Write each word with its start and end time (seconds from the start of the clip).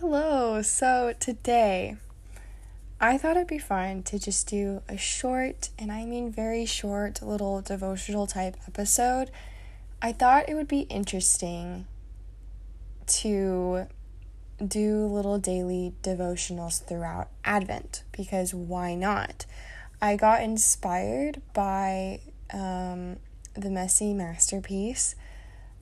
Hello. 0.00 0.60
So 0.60 1.14
today, 1.20 1.96
I 3.00 3.16
thought 3.16 3.36
it'd 3.36 3.46
be 3.46 3.58
fun 3.58 4.02
to 4.04 4.18
just 4.18 4.48
do 4.48 4.82
a 4.88 4.96
short, 4.96 5.70
and 5.78 5.92
I 5.92 6.04
mean 6.04 6.32
very 6.32 6.66
short, 6.66 7.22
little 7.22 7.60
devotional 7.60 8.26
type 8.26 8.56
episode. 8.66 9.30
I 10.02 10.10
thought 10.10 10.48
it 10.48 10.54
would 10.54 10.66
be 10.66 10.80
interesting 10.80 11.86
to 13.06 13.86
do 14.66 15.06
little 15.06 15.38
daily 15.38 15.94
devotionals 16.02 16.82
throughout 16.82 17.28
Advent 17.44 18.02
because 18.10 18.52
why 18.52 18.96
not? 18.96 19.46
I 20.02 20.16
got 20.16 20.42
inspired 20.42 21.40
by 21.52 22.18
um, 22.52 23.18
the 23.54 23.70
Messy 23.70 24.12
Masterpiece 24.12 25.14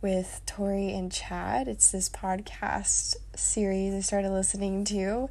with 0.02 0.42
Tori 0.46 0.92
and 0.92 1.10
Chad. 1.12 1.68
It's 1.68 1.92
this 1.92 2.08
podcast 2.08 3.14
series 3.36 3.94
I 3.94 4.00
started 4.00 4.30
listening 4.30 4.84
to, 4.86 5.30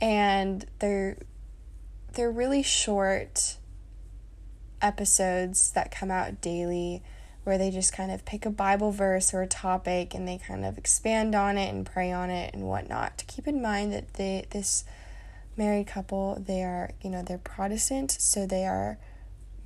and 0.00 0.64
they're 0.78 1.18
they're 2.14 2.30
really 2.30 2.62
short 2.62 3.58
episodes 4.80 5.70
that 5.72 5.90
come 5.90 6.10
out 6.10 6.40
daily 6.40 7.02
where 7.44 7.58
they 7.58 7.70
just 7.70 7.92
kind 7.92 8.10
of 8.10 8.24
pick 8.24 8.46
a 8.46 8.50
Bible 8.50 8.90
verse 8.90 9.32
or 9.34 9.42
a 9.42 9.46
topic 9.46 10.14
and 10.14 10.26
they 10.26 10.38
kind 10.38 10.64
of 10.64 10.78
expand 10.78 11.34
on 11.34 11.58
it 11.58 11.72
and 11.72 11.86
pray 11.86 12.10
on 12.10 12.30
it 12.30 12.54
and 12.54 12.64
whatnot. 12.64 13.18
To 13.18 13.24
keep 13.26 13.46
in 13.46 13.60
mind 13.62 13.92
that 13.92 14.14
they 14.14 14.46
this 14.50 14.84
married 15.56 15.86
couple, 15.86 16.42
they 16.44 16.62
are, 16.62 16.90
you 17.02 17.10
know, 17.10 17.22
they're 17.22 17.38
Protestant, 17.38 18.10
so 18.10 18.46
they 18.46 18.66
are 18.66 18.98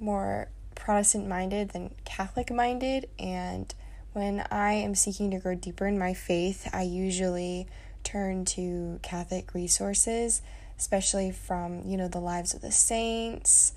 more 0.00 0.48
Protestant 0.74 1.28
minded 1.28 1.70
than 1.70 1.94
Catholic 2.04 2.52
minded 2.52 3.08
and 3.18 3.72
when 4.12 4.44
I 4.50 4.72
am 4.72 4.94
seeking 4.94 5.30
to 5.30 5.38
grow 5.38 5.54
deeper 5.54 5.86
in 5.86 5.98
my 5.98 6.14
faith, 6.14 6.68
I 6.72 6.82
usually 6.82 7.66
turn 8.02 8.44
to 8.46 8.98
Catholic 9.02 9.54
resources, 9.54 10.42
especially 10.78 11.30
from, 11.30 11.82
you 11.86 11.96
know, 11.96 12.08
the 12.08 12.18
lives 12.18 12.54
of 12.54 12.60
the 12.60 12.72
saints, 12.72 13.72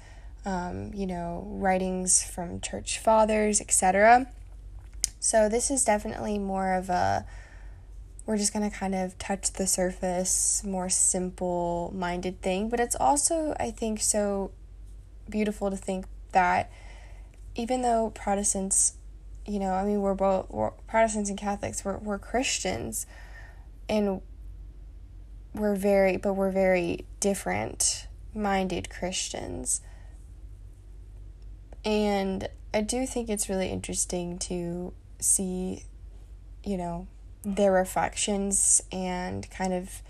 um, 0.46 0.92
you 0.94 1.06
know, 1.06 1.46
writings 1.48 2.24
from 2.24 2.60
church 2.62 3.00
fathers, 3.00 3.62
etc. 3.62 4.28
So 5.20 5.48
this 5.50 5.70
is 5.70 5.86
definitely 5.86 6.40
more 6.40 6.74
of 6.74 6.90
a 6.90 7.26
we're 8.26 8.38
just 8.38 8.54
going 8.54 8.70
to 8.70 8.76
kind 8.76 8.96
of 8.96 9.18
touch 9.18 9.52
the 9.52 9.68
surface, 9.68 10.64
more 10.64 10.88
simple 10.90 11.92
minded 11.94 12.42
thing, 12.42 12.70
but 12.70 12.80
it's 12.80 12.96
also 12.96 13.56
I 13.60 13.72
think 13.72 14.02
so 14.02 14.52
beautiful 15.30 15.70
to 15.70 15.78
think 15.78 16.06
that 16.32 16.72
even 17.56 17.82
though 17.82 18.12
Protestants 18.16 18.94
you 19.46 19.60
know, 19.60 19.74
I 19.74 19.84
mean, 19.84 20.02
we're 20.02 20.14
both 20.14 20.50
we're 20.50 20.72
Protestants 20.88 21.30
and 21.30 21.38
Catholics. 21.38 21.84
We're 21.84 21.98
we're 21.98 22.20
Christians, 22.20 23.06
and 23.90 24.22
we're 25.54 25.76
very, 25.76 26.18
but 26.18 26.34
we're 26.34 26.52
very 26.52 27.06
different 27.20 28.08
minded 28.34 28.90
Christians. 28.90 29.82
And 31.86 32.48
I 32.74 32.82
do 32.82 33.06
think 33.06 33.30
it's 33.30 33.50
really 33.50 33.70
interesting 33.70 34.40
to 34.40 34.94
see, 35.20 35.84
you 36.64 36.78
know, 36.78 37.08
their 37.44 37.72
reflections 37.72 38.82
and 38.92 39.50
kind 39.52 39.74
of 39.74 40.02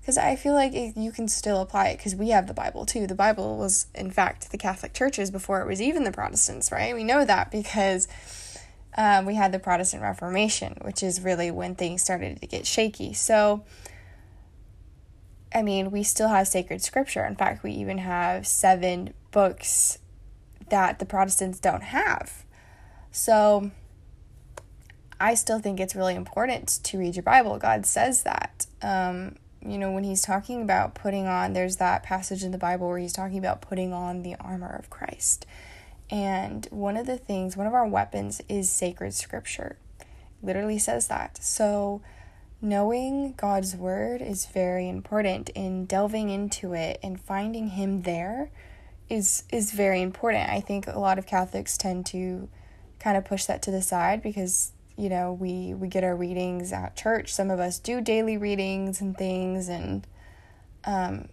because 0.00 0.18
I 0.18 0.36
feel 0.36 0.52
like 0.52 0.74
it, 0.74 0.98
you 0.98 1.10
can 1.10 1.28
still 1.28 1.62
apply 1.62 1.88
it 1.88 1.96
because 1.96 2.14
we 2.14 2.28
have 2.28 2.46
the 2.46 2.52
Bible 2.52 2.84
too. 2.84 3.06
The 3.06 3.14
Bible 3.14 3.56
was, 3.56 3.86
in 3.94 4.10
fact, 4.10 4.50
the 4.50 4.58
Catholic 4.58 4.92
churches 4.92 5.30
before 5.30 5.62
it 5.62 5.66
was 5.66 5.80
even 5.80 6.04
the 6.04 6.12
Protestants, 6.12 6.70
right? 6.70 6.94
We 6.94 7.04
know 7.04 7.24
that 7.24 7.50
because 7.50 8.06
um, 8.96 9.26
we 9.26 9.34
had 9.34 9.52
the 9.52 9.58
Protestant 9.58 10.02
Reformation, 10.02 10.76
which 10.82 11.02
is 11.02 11.20
really 11.20 11.50
when 11.50 11.74
things 11.74 12.02
started 12.02 12.40
to 12.40 12.46
get 12.46 12.66
shaky. 12.66 13.12
So, 13.12 13.64
I 15.54 15.62
mean, 15.62 15.90
we 15.90 16.02
still 16.02 16.28
have 16.28 16.48
sacred 16.48 16.82
scripture. 16.82 17.24
In 17.24 17.36
fact, 17.36 17.62
we 17.62 17.72
even 17.72 17.98
have 17.98 18.46
seven 18.46 19.14
books 19.30 19.98
that 20.70 20.98
the 20.98 21.06
Protestants 21.06 21.58
don't 21.58 21.82
have. 21.82 22.44
So, 23.10 23.70
I 25.20 25.34
still 25.34 25.58
think 25.58 25.80
it's 25.80 25.94
really 25.94 26.14
important 26.14 26.68
to 26.84 26.98
read 26.98 27.16
your 27.16 27.22
Bible. 27.22 27.58
God 27.58 27.86
says 27.86 28.22
that. 28.24 28.66
Um, 28.82 29.36
you 29.64 29.78
know, 29.78 29.90
when 29.90 30.04
he's 30.04 30.22
talking 30.22 30.62
about 30.62 30.94
putting 30.94 31.26
on, 31.26 31.52
there's 31.52 31.76
that 31.76 32.02
passage 32.02 32.44
in 32.44 32.50
the 32.50 32.58
Bible 32.58 32.88
where 32.88 32.98
he's 32.98 33.12
talking 33.12 33.38
about 33.38 33.62
putting 33.62 33.92
on 33.92 34.22
the 34.22 34.34
armor 34.36 34.76
of 34.78 34.90
Christ. 34.90 35.46
And 36.14 36.68
one 36.70 36.96
of 36.96 37.06
the 37.06 37.18
things, 37.18 37.56
one 37.56 37.66
of 37.66 37.74
our 37.74 37.88
weapons 37.88 38.40
is 38.48 38.70
sacred 38.70 39.14
scripture. 39.14 39.76
It 39.98 40.06
literally 40.46 40.78
says 40.78 41.08
that. 41.08 41.42
So 41.42 42.02
knowing 42.62 43.34
God's 43.36 43.74
word 43.74 44.22
is 44.22 44.46
very 44.46 44.88
important 44.88 45.48
in 45.56 45.86
delving 45.86 46.30
into 46.30 46.72
it 46.72 47.00
and 47.02 47.20
finding 47.20 47.70
him 47.70 48.02
there 48.02 48.52
is 49.10 49.42
is 49.50 49.72
very 49.72 50.00
important. 50.02 50.48
I 50.50 50.60
think 50.60 50.86
a 50.86 51.00
lot 51.00 51.18
of 51.18 51.26
Catholics 51.26 51.76
tend 51.76 52.06
to 52.06 52.48
kind 53.00 53.16
of 53.16 53.24
push 53.24 53.46
that 53.46 53.60
to 53.62 53.72
the 53.72 53.82
side 53.82 54.22
because 54.22 54.70
you 54.96 55.08
know 55.08 55.32
we 55.32 55.74
we 55.74 55.88
get 55.88 56.04
our 56.04 56.14
readings 56.14 56.72
at 56.72 56.94
church. 56.94 57.34
Some 57.34 57.50
of 57.50 57.58
us 57.58 57.80
do 57.80 58.00
daily 58.00 58.36
readings 58.36 59.00
and 59.00 59.18
things 59.18 59.68
and 59.68 60.06
um 60.84 61.28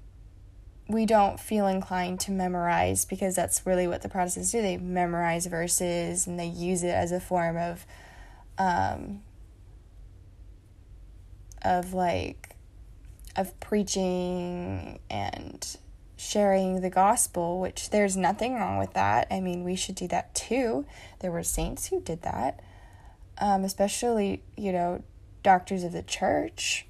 we 0.91 1.05
don't 1.05 1.39
feel 1.39 1.67
inclined 1.67 2.19
to 2.21 2.31
memorize 2.31 3.05
because 3.05 3.35
that's 3.35 3.65
really 3.65 3.87
what 3.87 4.01
the 4.01 4.09
Protestants 4.09 4.51
do. 4.51 4.61
They 4.61 4.77
memorize 4.77 5.45
verses 5.45 6.27
and 6.27 6.39
they 6.39 6.45
use 6.45 6.83
it 6.83 6.93
as 6.93 7.11
a 7.11 7.19
form 7.19 7.57
of 7.57 7.85
um, 8.57 9.21
of 11.61 11.93
like 11.93 12.55
of 13.35 13.57
preaching 13.59 14.99
and 15.09 15.77
sharing 16.17 16.81
the 16.81 16.89
gospel, 16.89 17.59
which 17.59 17.89
there's 17.89 18.15
nothing 18.15 18.55
wrong 18.55 18.77
with 18.77 18.93
that. 18.93 19.27
I 19.31 19.39
mean, 19.39 19.63
we 19.63 19.75
should 19.75 19.95
do 19.95 20.07
that 20.09 20.35
too. 20.35 20.85
There 21.19 21.31
were 21.31 21.43
saints 21.43 21.87
who 21.87 22.01
did 22.01 22.21
that, 22.23 22.59
um, 23.39 23.63
especially, 23.63 24.43
you 24.55 24.71
know, 24.71 25.01
doctors 25.43 25.83
of 25.83 25.93
the 25.93 26.03
church 26.03 26.85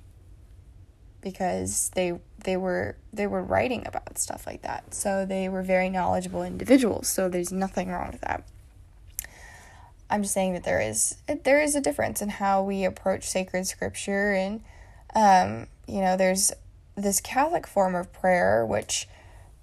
because 1.22 1.92
they 1.96 2.20
they 2.44 2.57
were 2.57 2.96
they 3.13 3.28
were 3.28 3.44
writing 3.44 3.85
about 3.85 4.18
stuff 4.18 4.46
like 4.47 4.62
that. 4.62 4.94
So 4.94 5.25
they 5.25 5.50
were 5.50 5.63
very 5.63 5.90
knowledgeable 5.90 6.44
individuals. 6.44 7.07
So 7.07 7.29
there's 7.29 7.52
nothing 7.52 7.90
wrong 7.90 8.12
with 8.12 8.22
that. 8.22 8.44
I'm 10.09 10.24
just 10.24 10.34
saying 10.34 10.53
that 10.53 10.66
there 10.66 10.81
is 10.81 11.16
there 11.44 11.62
is 11.62 11.75
a 11.75 11.81
difference 11.81 12.22
in 12.22 12.29
how 12.29 12.62
we 12.62 12.84
approach 12.84 13.29
sacred 13.29 13.66
scripture 13.66 14.34
and 14.34 14.62
um, 15.16 15.68
you 15.88 16.02
know 16.02 16.18
there's 16.18 16.52
this 16.96 17.22
Catholic 17.22 17.66
form 17.66 17.96
of 17.96 18.12
prayer 18.12 18.66
which 18.66 19.08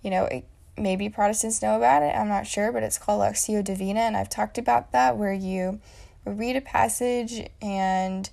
you 0.03 0.11
know 0.11 0.25
it, 0.25 0.45
maybe 0.79 1.11
Protestants 1.11 1.61
know 1.61 1.77
about 1.77 2.03
it 2.03 2.15
I'm 2.17 2.29
not 2.29 2.47
sure 2.47 2.73
but 2.73 2.83
it's 2.83 2.97
called 2.97 3.21
Lectio 3.21 3.63
Divina 3.63 4.01
and 4.01 4.17
I've 4.17 4.31
talked 4.31 4.57
about 4.57 4.93
that 4.93 5.19
where 5.19 5.35
you 5.35 5.81
read 6.25 6.57
a 6.57 6.63
passage 6.63 7.47
and 7.61 8.31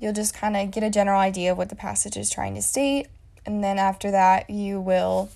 you'll 0.00 0.12
just 0.12 0.34
kind 0.34 0.56
of 0.56 0.70
get 0.70 0.82
a 0.82 0.90
general 0.90 1.20
idea 1.20 1.52
of 1.52 1.58
what 1.58 1.68
the 1.68 1.76
passage 1.76 2.16
is 2.16 2.28
trying 2.30 2.54
to 2.54 2.62
state. 2.62 3.06
And 3.46 3.62
then 3.62 3.78
after 3.78 4.10
that, 4.10 4.50
you 4.50 4.80
will 4.80 5.30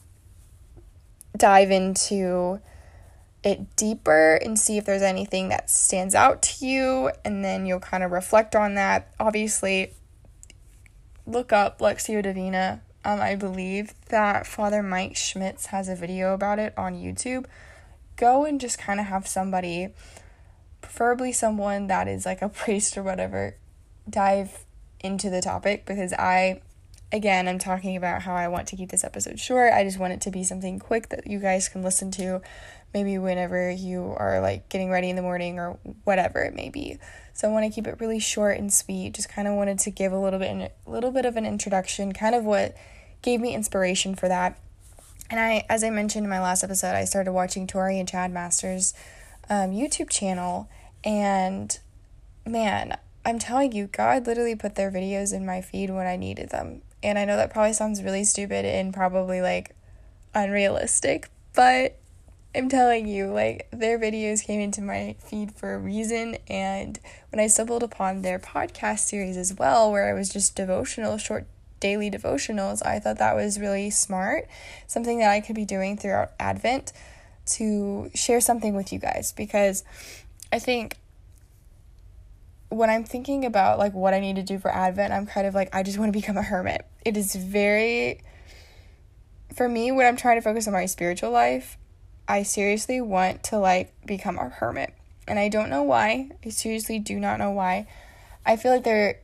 dive 1.36 1.70
into 1.70 2.60
it 3.42 3.74
deeper 3.76 4.34
and 4.34 4.58
see 4.58 4.76
if 4.76 4.84
there's 4.84 5.00
anything 5.00 5.48
that 5.48 5.70
stands 5.70 6.14
out 6.14 6.42
to 6.42 6.66
you. 6.66 7.10
And 7.24 7.44
then 7.44 7.64
you'll 7.64 7.80
kind 7.80 8.02
of 8.02 8.10
reflect 8.10 8.54
on 8.54 8.74
that. 8.74 9.12
Obviously, 9.18 9.94
look 11.26 11.52
up 11.52 11.78
Lectio 11.78 12.22
Divina. 12.22 12.82
Um, 13.04 13.20
I 13.20 13.34
believe 13.34 13.94
that 14.08 14.46
Father 14.46 14.82
Mike 14.82 15.16
Schmitz 15.16 15.66
has 15.66 15.88
a 15.88 15.96
video 15.96 16.34
about 16.34 16.58
it 16.58 16.74
on 16.76 16.94
YouTube. 16.94 17.46
Go 18.16 18.44
and 18.44 18.60
just 18.60 18.78
kind 18.78 19.00
of 19.00 19.06
have 19.06 19.26
somebody, 19.26 19.88
preferably 20.82 21.32
someone 21.32 21.86
that 21.86 22.08
is 22.08 22.26
like 22.26 22.42
a 22.42 22.48
priest 22.50 22.98
or 22.98 23.02
whatever, 23.02 23.56
dive 24.08 24.64
into 25.02 25.30
the 25.30 25.40
topic 25.40 25.86
because 25.86 26.12
I, 26.12 26.60
again, 27.12 27.48
I'm 27.48 27.58
talking 27.58 27.96
about 27.96 28.22
how 28.22 28.34
I 28.34 28.48
want 28.48 28.68
to 28.68 28.76
keep 28.76 28.90
this 28.90 29.04
episode 29.04 29.40
short. 29.40 29.72
I 29.72 29.84
just 29.84 29.98
want 29.98 30.12
it 30.12 30.20
to 30.22 30.30
be 30.30 30.44
something 30.44 30.78
quick 30.78 31.08
that 31.08 31.26
you 31.26 31.38
guys 31.38 31.68
can 31.68 31.82
listen 31.82 32.10
to 32.12 32.40
maybe 32.92 33.18
whenever 33.18 33.70
you 33.70 34.14
are 34.16 34.40
like 34.40 34.68
getting 34.68 34.90
ready 34.90 35.10
in 35.10 35.16
the 35.16 35.22
morning 35.22 35.58
or 35.58 35.78
whatever 36.04 36.42
it 36.42 36.54
may 36.54 36.68
be. 36.68 36.98
So 37.32 37.48
I 37.48 37.52
want 37.52 37.64
to 37.64 37.74
keep 37.74 37.86
it 37.86 38.00
really 38.00 38.18
short 38.18 38.58
and 38.58 38.72
sweet. 38.72 39.14
Just 39.14 39.28
kind 39.28 39.48
of 39.48 39.54
wanted 39.54 39.78
to 39.80 39.90
give 39.90 40.12
a 40.12 40.18
little 40.18 40.38
bit 40.38 40.72
a 40.86 40.90
little 40.90 41.10
bit 41.10 41.24
of 41.24 41.36
an 41.36 41.46
introduction, 41.46 42.12
kind 42.12 42.34
of 42.34 42.44
what 42.44 42.76
gave 43.22 43.40
me 43.40 43.54
inspiration 43.54 44.14
for 44.14 44.28
that. 44.28 44.58
And 45.30 45.38
I 45.38 45.64
as 45.68 45.84
I 45.84 45.90
mentioned 45.90 46.24
in 46.24 46.30
my 46.30 46.40
last 46.40 46.64
episode, 46.64 46.94
I 46.94 47.04
started 47.04 47.32
watching 47.32 47.66
Tori 47.66 47.98
and 47.98 48.08
Chad 48.08 48.32
Masters 48.32 48.92
um, 49.48 49.70
YouTube 49.70 50.10
channel 50.10 50.68
and 51.04 51.78
man, 52.46 52.96
I'm 53.24 53.38
telling 53.38 53.72
you, 53.72 53.86
God 53.86 54.26
literally 54.26 54.56
put 54.56 54.74
their 54.74 54.90
videos 54.90 55.32
in 55.32 55.44
my 55.46 55.60
feed 55.60 55.90
when 55.90 56.06
I 56.06 56.16
needed 56.16 56.50
them. 56.50 56.82
And 57.02 57.18
I 57.18 57.24
know 57.24 57.36
that 57.36 57.50
probably 57.50 57.72
sounds 57.72 58.02
really 58.02 58.24
stupid 58.24 58.64
and 58.64 58.92
probably 58.92 59.40
like 59.40 59.74
unrealistic, 60.34 61.30
but 61.54 61.96
I'm 62.54 62.68
telling 62.68 63.06
you, 63.06 63.28
like, 63.28 63.68
their 63.70 63.96
videos 63.98 64.44
came 64.44 64.60
into 64.60 64.82
my 64.82 65.14
feed 65.20 65.52
for 65.52 65.74
a 65.74 65.78
reason. 65.78 66.36
And 66.48 66.98
when 67.30 67.38
I 67.38 67.46
stumbled 67.46 67.84
upon 67.84 68.22
their 68.22 68.40
podcast 68.40 69.00
series 69.00 69.36
as 69.36 69.54
well, 69.54 69.92
where 69.92 70.10
it 70.10 70.18
was 70.18 70.28
just 70.28 70.56
devotional, 70.56 71.16
short 71.16 71.46
daily 71.80 72.10
devotionals. 72.10 72.84
I 72.84 72.98
thought 72.98 73.18
that 73.18 73.34
was 73.34 73.58
really 73.58 73.90
smart, 73.90 74.46
something 74.86 75.18
that 75.20 75.30
I 75.30 75.40
could 75.40 75.56
be 75.56 75.64
doing 75.64 75.96
throughout 75.96 76.32
Advent 76.38 76.92
to 77.46 78.10
share 78.14 78.40
something 78.40 78.74
with 78.74 78.92
you 78.92 78.98
guys 78.98 79.32
because 79.32 79.82
I 80.52 80.58
think 80.58 80.98
when 82.70 82.88
I'm 82.88 83.04
thinking 83.04 83.44
about 83.44 83.78
like 83.78 83.92
what 83.92 84.14
I 84.14 84.20
need 84.20 84.36
to 84.36 84.42
do 84.42 84.58
for 84.58 84.72
Advent, 84.72 85.12
I'm 85.12 85.26
kind 85.26 85.46
of 85.46 85.54
like 85.54 85.74
I 85.74 85.82
just 85.82 85.98
want 85.98 86.12
to 86.12 86.18
become 86.18 86.36
a 86.36 86.42
hermit. 86.42 86.86
It 87.04 87.16
is 87.16 87.34
very 87.34 88.22
for 89.54 89.68
me 89.68 89.92
when 89.92 90.06
I'm 90.06 90.16
trying 90.16 90.38
to 90.38 90.42
focus 90.42 90.66
on 90.66 90.72
my 90.72 90.86
spiritual 90.86 91.30
life, 91.30 91.76
I 92.28 92.44
seriously 92.44 93.00
want 93.00 93.42
to 93.44 93.58
like 93.58 93.92
become 94.06 94.38
a 94.38 94.48
hermit. 94.48 94.94
And 95.26 95.38
I 95.38 95.48
don't 95.48 95.68
know 95.68 95.82
why. 95.82 96.30
I 96.44 96.48
seriously 96.50 96.98
do 96.98 97.18
not 97.18 97.38
know 97.38 97.50
why. 97.50 97.86
I 98.46 98.56
feel 98.56 98.72
like 98.72 98.84
there 98.84 99.20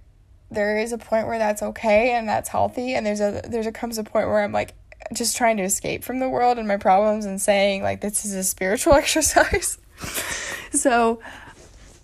there 0.51 0.79
is 0.79 0.93
a 0.93 0.99
point 0.99 1.27
where 1.27 1.39
that's 1.39 1.63
okay 1.63 2.13
and 2.13 2.29
that's 2.29 2.49
healthy 2.49 2.95
and 2.95 3.05
there's 3.07 3.21
a 3.21 3.43
there's 3.49 3.67
a 3.67 3.73
comes 3.73 3.99
a 3.99 4.05
point 4.05 4.29
where 4.29 4.43
I'm 4.43 4.53
like 4.53 4.75
just 5.15 5.37
trying 5.37 5.57
to 5.59 5.63
escape 5.63 6.05
from 6.05 6.19
the 6.19 6.29
world 6.29 6.59
and 6.59 6.67
my 6.67 6.77
problems 6.77 7.25
and 7.25 7.41
saying 7.41 7.83
like 7.83 8.01
this 8.01 8.25
is 8.25 8.35
a 8.35 8.43
spiritual 8.43 8.95
exercise. 9.03 9.79
so 10.73 11.21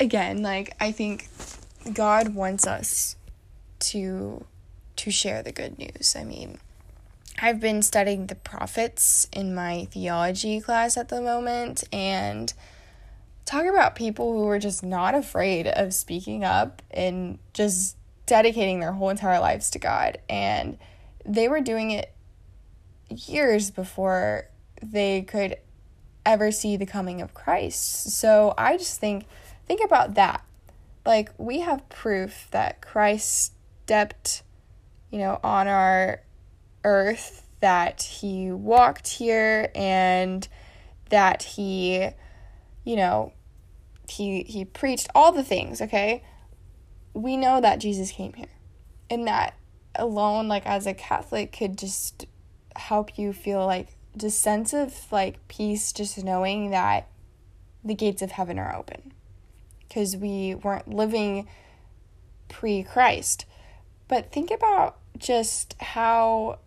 again, 0.03 0.43
like 0.43 0.75
I 0.81 0.93
think 0.93 1.29
God 1.95 2.35
wants 2.35 2.67
us 2.67 3.17
to 3.79 4.45
to 4.97 5.11
share 5.11 5.43
the 5.43 5.53
good 5.53 5.79
news. 5.79 6.15
I 6.19 6.25
mean, 6.25 6.59
I've 7.41 7.61
been 7.61 7.83
studying 7.83 8.27
the 8.27 8.35
prophets 8.35 9.27
in 9.33 9.55
my 9.55 9.87
theology 9.91 10.61
class 10.61 10.97
at 10.97 11.09
the 11.09 11.23
moment 11.23 11.85
and 11.93 12.53
talk 13.47 13.65
about 13.65 13.97
people 13.97 14.33
who 14.33 14.45
were 14.45 14.59
just 14.59 14.83
not 14.85 15.15
afraid 15.15 15.67
of 15.67 15.95
speaking 15.95 16.45
up 16.45 16.83
and 16.91 17.39
just 17.55 17.97
dedicating 18.27 18.81
their 18.81 18.93
whole 18.93 19.09
entire 19.09 19.41
lives 19.41 19.71
to 19.71 19.79
God. 19.79 20.19
And 20.29 20.79
they 21.25 21.49
were 21.49 21.61
doing 21.61 21.91
it 21.93 22.13
years 23.09 23.71
before 23.71 24.49
they 24.83 25.23
could 25.23 25.57
ever 26.25 26.53
see 26.53 26.77
the 26.77 26.87
coming 26.87 27.21
of 27.21 27.35
Christ. 27.35 28.13
So 28.13 28.55
I 28.59 28.77
just 28.77 29.01
think 29.01 29.25
think 29.73 29.87
about 29.87 30.15
that. 30.15 30.45
Like 31.07 31.31
we 31.39 31.61
have 31.61 31.89
proof 31.89 32.47
that 32.51 32.83
Christ 32.83 33.55
stepped, 33.85 34.43
you 35.11 35.19
know, 35.19 35.41
on 35.43 35.67
our 35.67 36.21
earth, 36.85 37.47
that 37.61 38.03
he 38.03 38.53
walked 38.53 39.09
here 39.09 39.71
and 39.75 40.47
that 41.09 41.43
he, 41.43 42.11
you 42.85 42.97
know, 42.97 43.33
he 44.09 44.43
he 44.43 44.67
preached 44.67 45.09
all 45.15 45.33
the 45.33 45.43
things, 45.43 45.81
okay? 45.81 46.23
We 47.15 47.39
know 47.39 47.61
that 47.63 47.79
Jesus 47.79 48.13
came 48.13 48.35
here. 48.35 48.53
And 49.09 49.27
that 49.27 49.55
alone 49.95 50.49
like 50.49 50.67
as 50.67 50.87
a 50.87 50.93
Catholic 50.93 51.51
could 51.51 51.79
just 51.79 52.27
help 52.77 53.19
you 53.19 53.33
feel 53.33 53.65
like 53.65 53.97
just 54.19 54.43
sense 54.43 54.75
of 54.75 55.11
like 55.11 55.49
peace 55.49 55.93
just 55.93 56.23
knowing 56.23 56.71
that 56.71 57.09
the 57.83 57.95
gates 57.95 58.21
of 58.21 58.33
heaven 58.33 58.59
are 58.59 58.77
open 58.77 59.13
because 59.93 60.17
we 60.17 60.55
weren't 60.55 60.89
living 60.89 61.47
pre 62.49 62.83
Christ. 62.83 63.45
But 64.09 64.33
think 64.33 64.51
about 64.51 64.97
just 65.19 65.75
how, 65.81 66.61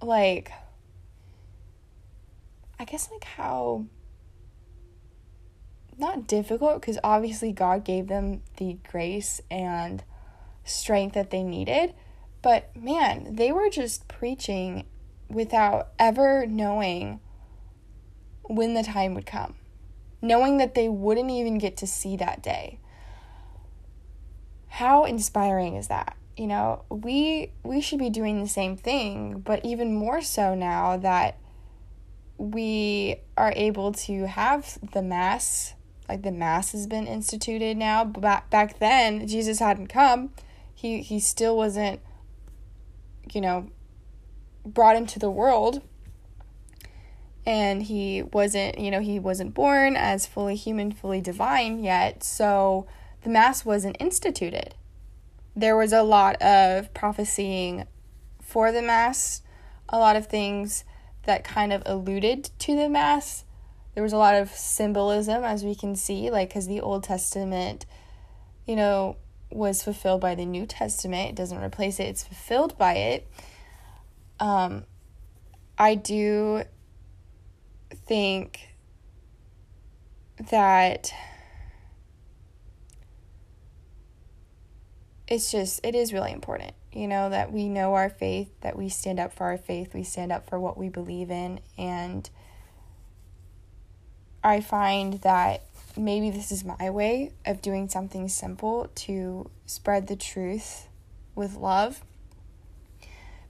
like, 0.00 0.50
I 2.78 2.84
guess, 2.84 3.10
like, 3.10 3.24
how 3.24 3.84
not 5.98 6.26
difficult 6.26 6.80
because 6.80 6.98
obviously 7.02 7.52
God 7.52 7.84
gave 7.84 8.08
them 8.08 8.42
the 8.58 8.78
grace 8.90 9.40
and 9.50 10.02
strength 10.64 11.14
that 11.14 11.30
they 11.30 11.42
needed. 11.42 11.94
But 12.42 12.74
man, 12.76 13.34
they 13.36 13.50
were 13.50 13.70
just 13.70 14.06
preaching 14.08 14.84
without 15.28 15.88
ever 15.98 16.46
knowing 16.46 17.20
when 18.42 18.74
the 18.74 18.82
time 18.82 19.14
would 19.14 19.26
come 19.26 19.54
knowing 20.22 20.58
that 20.58 20.74
they 20.74 20.88
wouldn't 20.88 21.30
even 21.30 21.58
get 21.58 21.76
to 21.78 21.86
see 21.86 22.16
that 22.16 22.42
day. 22.42 22.78
How 24.68 25.04
inspiring 25.04 25.76
is 25.76 25.88
that? 25.88 26.16
You 26.36 26.46
know, 26.46 26.84
we 26.90 27.52
we 27.62 27.80
should 27.80 27.98
be 27.98 28.10
doing 28.10 28.42
the 28.42 28.48
same 28.48 28.76
thing, 28.76 29.40
but 29.40 29.64
even 29.64 29.94
more 29.94 30.20
so 30.20 30.54
now 30.54 30.96
that 30.98 31.38
we 32.38 33.16
are 33.36 33.52
able 33.56 33.92
to 33.92 34.26
have 34.26 34.78
the 34.92 35.02
mass 35.02 35.74
like 36.08 36.22
the 36.22 36.30
mass 36.30 36.72
has 36.72 36.86
been 36.86 37.06
instituted 37.06 37.76
now 37.76 38.04
back 38.04 38.48
back 38.50 38.78
then 38.78 39.26
jesus 39.26 39.58
hadn't 39.58 39.86
come 39.86 40.30
he 40.74 41.00
he 41.00 41.18
still 41.18 41.56
wasn't 41.56 42.00
you 43.32 43.40
know 43.40 43.68
brought 44.64 44.96
into 44.96 45.18
the 45.18 45.30
world 45.30 45.82
and 47.46 47.84
he 47.84 48.22
wasn't, 48.22 48.78
you 48.78 48.90
know, 48.90 49.00
he 49.00 49.20
wasn't 49.20 49.54
born 49.54 49.94
as 49.96 50.26
fully 50.26 50.56
human, 50.56 50.90
fully 50.90 51.20
divine 51.20 51.82
yet. 51.82 52.24
So 52.24 52.86
the 53.22 53.30
Mass 53.30 53.64
wasn't 53.64 53.96
instituted. 54.00 54.74
There 55.54 55.76
was 55.76 55.92
a 55.92 56.02
lot 56.02 56.42
of 56.42 56.92
prophesying 56.92 57.86
for 58.42 58.72
the 58.72 58.82
Mass, 58.82 59.42
a 59.88 59.98
lot 59.98 60.16
of 60.16 60.26
things 60.26 60.84
that 61.24 61.44
kind 61.44 61.72
of 61.72 61.82
alluded 61.86 62.50
to 62.58 62.74
the 62.74 62.88
Mass. 62.88 63.44
There 63.94 64.02
was 64.02 64.12
a 64.12 64.18
lot 64.18 64.34
of 64.34 64.50
symbolism, 64.50 65.44
as 65.44 65.64
we 65.64 65.74
can 65.74 65.96
see, 65.96 66.30
like, 66.30 66.50
because 66.50 66.66
the 66.66 66.80
Old 66.80 67.04
Testament, 67.04 67.86
you 68.66 68.76
know, 68.76 69.16
was 69.50 69.82
fulfilled 69.82 70.20
by 70.20 70.34
the 70.34 70.44
New 70.44 70.66
Testament. 70.66 71.30
It 71.30 71.34
doesn't 71.36 71.62
replace 71.62 72.00
it, 72.00 72.04
it's 72.04 72.24
fulfilled 72.24 72.76
by 72.76 72.94
it. 72.94 73.28
Um, 74.38 74.84
I 75.78 75.94
do 75.94 76.64
think 77.90 78.68
that 80.50 81.12
it's 85.28 85.50
just 85.50 85.80
it 85.84 85.94
is 85.94 86.12
really 86.12 86.32
important 86.32 86.72
you 86.92 87.08
know 87.08 87.30
that 87.30 87.52
we 87.52 87.68
know 87.68 87.94
our 87.94 88.08
faith 88.08 88.48
that 88.60 88.76
we 88.76 88.88
stand 88.88 89.18
up 89.18 89.32
for 89.32 89.44
our 89.44 89.58
faith 89.58 89.94
we 89.94 90.02
stand 90.02 90.30
up 90.30 90.48
for 90.48 90.58
what 90.58 90.78
we 90.78 90.88
believe 90.88 91.30
in. 91.30 91.60
And 91.76 92.28
i 94.44 94.60
find 94.60 95.14
that 95.22 95.64
maybe 95.96 96.30
this 96.30 96.52
is 96.52 96.64
my 96.64 96.90
way 96.90 97.32
of 97.44 97.62
doing 97.62 97.88
something 97.88 98.28
simple 98.28 98.90
to 98.94 99.50
spread 99.64 100.06
the 100.06 100.16
truth 100.16 100.88
with 101.34 101.54
love 101.56 102.02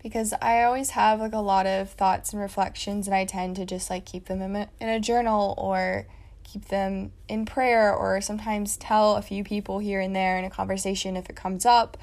because 0.02 0.32
I 0.40 0.62
always 0.62 0.90
have 0.90 1.20
like 1.20 1.32
a 1.32 1.38
lot 1.38 1.66
of 1.66 1.90
thoughts 1.90 2.32
and 2.32 2.40
reflections 2.40 3.06
and 3.06 3.14
I 3.14 3.24
tend 3.24 3.56
to 3.56 3.66
just 3.66 3.90
like 3.90 4.04
keep 4.04 4.26
them 4.26 4.42
in 4.42 4.56
a, 4.56 4.68
in 4.80 4.88
a 4.88 5.00
journal 5.00 5.54
or 5.58 6.06
keep 6.44 6.66
them 6.66 7.12
in 7.28 7.44
prayer 7.44 7.92
or 7.92 8.20
sometimes 8.20 8.76
tell 8.76 9.16
a 9.16 9.22
few 9.22 9.42
people 9.42 9.78
here 9.78 10.00
and 10.00 10.14
there 10.14 10.38
in 10.38 10.44
a 10.44 10.50
conversation 10.50 11.16
if 11.16 11.28
it 11.28 11.36
comes 11.36 11.66
up. 11.66 11.96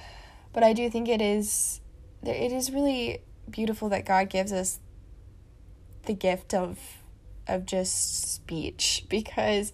But 0.51 0.63
I 0.63 0.73
do 0.73 0.89
think 0.89 1.07
it 1.07 1.21
is 1.21 1.79
it 2.23 2.51
is 2.51 2.71
really 2.71 3.21
beautiful 3.49 3.89
that 3.89 4.05
God 4.05 4.29
gives 4.29 4.51
us 4.51 4.79
the 6.05 6.13
gift 6.13 6.53
of 6.53 6.79
of 7.47 7.65
just 7.65 8.33
speech 8.33 9.05
because 9.09 9.73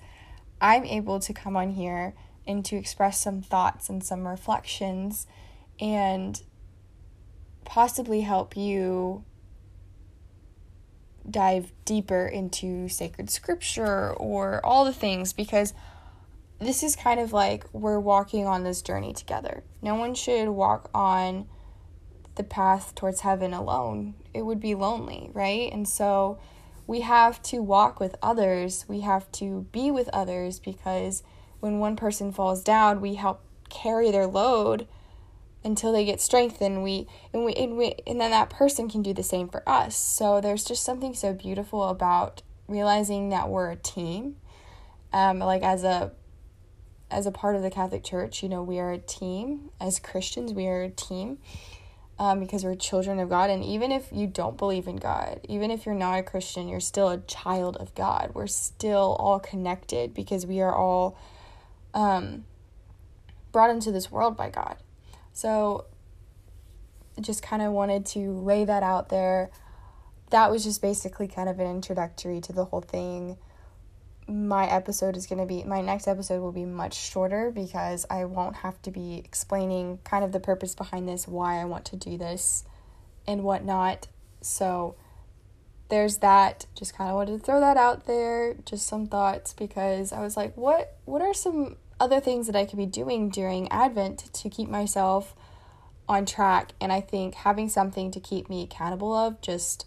I'm 0.61 0.85
able 0.85 1.19
to 1.19 1.33
come 1.33 1.55
on 1.55 1.71
here 1.71 2.13
and 2.45 2.65
to 2.65 2.75
express 2.75 3.21
some 3.21 3.41
thoughts 3.41 3.89
and 3.89 4.03
some 4.03 4.27
reflections 4.27 5.27
and 5.79 6.41
possibly 7.69 8.21
help 8.21 8.57
you 8.57 9.23
dive 11.29 11.71
deeper 11.85 12.25
into 12.25 12.89
sacred 12.89 13.29
scripture 13.29 14.11
or 14.13 14.59
all 14.65 14.83
the 14.83 14.91
things 14.91 15.33
because 15.33 15.75
this 16.57 16.81
is 16.81 16.95
kind 16.95 17.19
of 17.19 17.31
like 17.31 17.63
we're 17.71 17.99
walking 17.99 18.47
on 18.47 18.63
this 18.63 18.81
journey 18.81 19.13
together. 19.13 19.63
No 19.83 19.93
one 19.93 20.15
should 20.15 20.49
walk 20.49 20.89
on 20.95 21.47
the 22.33 22.43
path 22.43 22.95
towards 22.95 23.21
heaven 23.21 23.53
alone. 23.53 24.15
It 24.33 24.41
would 24.41 24.59
be 24.59 24.73
lonely, 24.73 25.29
right? 25.33 25.71
And 25.71 25.87
so 25.87 26.39
we 26.87 27.01
have 27.01 27.39
to 27.43 27.61
walk 27.61 27.99
with 27.99 28.15
others. 28.19 28.85
We 28.87 29.01
have 29.01 29.31
to 29.33 29.67
be 29.71 29.91
with 29.91 30.09
others 30.11 30.57
because 30.59 31.21
when 31.59 31.77
one 31.77 31.95
person 31.95 32.31
falls 32.31 32.63
down, 32.63 32.99
we 32.99 33.13
help 33.13 33.43
carry 33.69 34.09
their 34.09 34.25
load 34.25 34.87
until 35.63 35.91
they 35.91 36.05
get 36.05 36.21
strengthened 36.21 36.83
we 36.83 37.07
and 37.33 37.43
we 37.43 37.53
and 37.53 37.77
we 37.77 37.95
and 38.07 38.19
then 38.19 38.31
that 38.31 38.49
person 38.49 38.89
can 38.89 39.01
do 39.01 39.13
the 39.13 39.23
same 39.23 39.49
for 39.49 39.67
us 39.67 39.95
so 39.95 40.39
there's 40.39 40.63
just 40.63 40.83
something 40.83 41.13
so 41.13 41.33
beautiful 41.33 41.83
about 41.89 42.41
realizing 42.67 43.29
that 43.29 43.49
we're 43.49 43.71
a 43.71 43.75
team 43.75 44.35
um 45.11 45.39
like 45.39 45.61
as 45.61 45.83
a 45.83 46.11
as 47.11 47.25
a 47.25 47.31
part 47.31 47.55
of 47.55 47.61
the 47.61 47.71
Catholic 47.71 48.03
Church, 48.03 48.43
you 48.43 48.49
know, 48.49 48.61
we 48.61 48.79
are 48.79 48.91
a 48.91 48.97
team. 48.97 49.71
As 49.79 49.99
Christians, 49.99 50.53
we 50.53 50.67
are 50.67 50.83
a 50.83 50.89
team 50.89 51.39
um, 52.17 52.39
because 52.39 52.63
we're 52.63 52.75
children 52.75 53.19
of 53.19 53.29
God. 53.29 53.49
And 53.49 53.63
even 53.63 53.91
if 53.91 54.09
you 54.11 54.27
don't 54.27 54.57
believe 54.57 54.87
in 54.87 54.97
God, 54.97 55.41
even 55.47 55.71
if 55.71 55.85
you're 55.85 55.95
not 55.95 56.19
a 56.19 56.23
Christian, 56.23 56.67
you're 56.67 56.79
still 56.79 57.09
a 57.09 57.19
child 57.19 57.77
of 57.77 57.95
God. 57.95 58.31
We're 58.33 58.47
still 58.47 59.15
all 59.19 59.39
connected 59.39 60.13
because 60.13 60.45
we 60.45 60.61
are 60.61 60.73
all 60.73 61.17
um, 61.93 62.45
brought 63.51 63.71
into 63.71 63.91
this 63.91 64.11
world 64.11 64.37
by 64.37 64.49
God. 64.49 64.77
So 65.33 65.85
just 67.19 67.43
kind 67.43 67.61
of 67.61 67.71
wanted 67.71 68.05
to 68.07 68.31
lay 68.31 68.65
that 68.65 68.83
out 68.83 69.09
there. 69.09 69.49
That 70.29 70.51
was 70.51 70.63
just 70.63 70.81
basically 70.81 71.27
kind 71.27 71.49
of 71.49 71.59
an 71.59 71.67
introductory 71.67 72.39
to 72.41 72.53
the 72.53 72.65
whole 72.65 72.81
thing. 72.81 73.37
My 74.27 74.69
episode 74.69 75.17
is 75.17 75.25
going 75.25 75.39
to 75.39 75.45
be, 75.45 75.63
my 75.63 75.81
next 75.81 76.07
episode 76.07 76.41
will 76.41 76.51
be 76.51 76.65
much 76.65 76.93
shorter 76.95 77.51
because 77.51 78.05
I 78.09 78.25
won't 78.25 78.57
have 78.57 78.79
to 78.83 78.91
be 78.91 79.17
explaining 79.17 79.99
kind 80.03 80.23
of 80.23 80.31
the 80.31 80.39
purpose 80.39 80.75
behind 80.75 81.07
this, 81.09 81.27
why 81.27 81.59
I 81.59 81.65
want 81.65 81.85
to 81.85 81.95
do 81.95 82.17
this, 82.17 82.63
and 83.25 83.43
whatnot. 83.43 84.07
So, 84.41 84.95
there's 85.89 86.17
that 86.17 86.67
just 86.75 86.95
kind 86.95 87.09
of 87.09 87.15
wanted 87.15 87.39
to 87.39 87.43
throw 87.43 87.59
that 87.59 87.75
out 87.75 88.05
there 88.05 88.55
just 88.63 88.85
some 88.85 89.07
thoughts 89.07 89.53
because 89.53 90.13
i 90.13 90.21
was 90.21 90.37
like 90.37 90.55
what 90.55 90.97
what 91.05 91.21
are 91.21 91.33
some 91.33 91.75
other 91.99 92.19
things 92.19 92.47
that 92.47 92.55
i 92.55 92.65
could 92.65 92.77
be 92.77 92.85
doing 92.85 93.29
during 93.29 93.69
advent 93.71 94.31
to 94.33 94.49
keep 94.49 94.69
myself 94.69 95.35
on 96.07 96.25
track 96.25 96.71
and 96.79 96.91
i 96.91 97.01
think 97.01 97.35
having 97.35 97.69
something 97.69 98.11
to 98.11 98.19
keep 98.19 98.49
me 98.49 98.63
accountable 98.63 99.13
of 99.13 99.39
just 99.41 99.85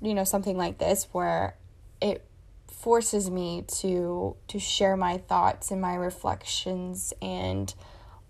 you 0.00 0.14
know 0.14 0.24
something 0.24 0.56
like 0.56 0.78
this 0.78 1.08
where 1.12 1.56
it 2.00 2.24
forces 2.68 3.30
me 3.30 3.64
to 3.66 4.36
to 4.46 4.58
share 4.58 4.96
my 4.96 5.16
thoughts 5.16 5.70
and 5.70 5.80
my 5.80 5.94
reflections 5.94 7.12
and 7.22 7.74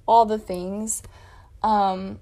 all 0.06 0.26
the 0.26 0.38
things 0.38 1.02
um 1.62 2.20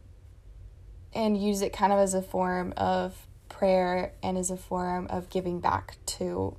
and 1.14 1.40
use 1.40 1.62
it 1.62 1.73
kind 1.73 1.92
of 1.92 1.99
as 1.99 2.14
a 2.14 2.23
form 2.23 2.73
of 2.76 3.26
prayer 3.49 4.12
and 4.23 4.38
as 4.38 4.50
a 4.50 4.57
form 4.57 5.07
of 5.11 5.28
giving 5.28 5.61
back 5.61 5.97
to 6.07 6.57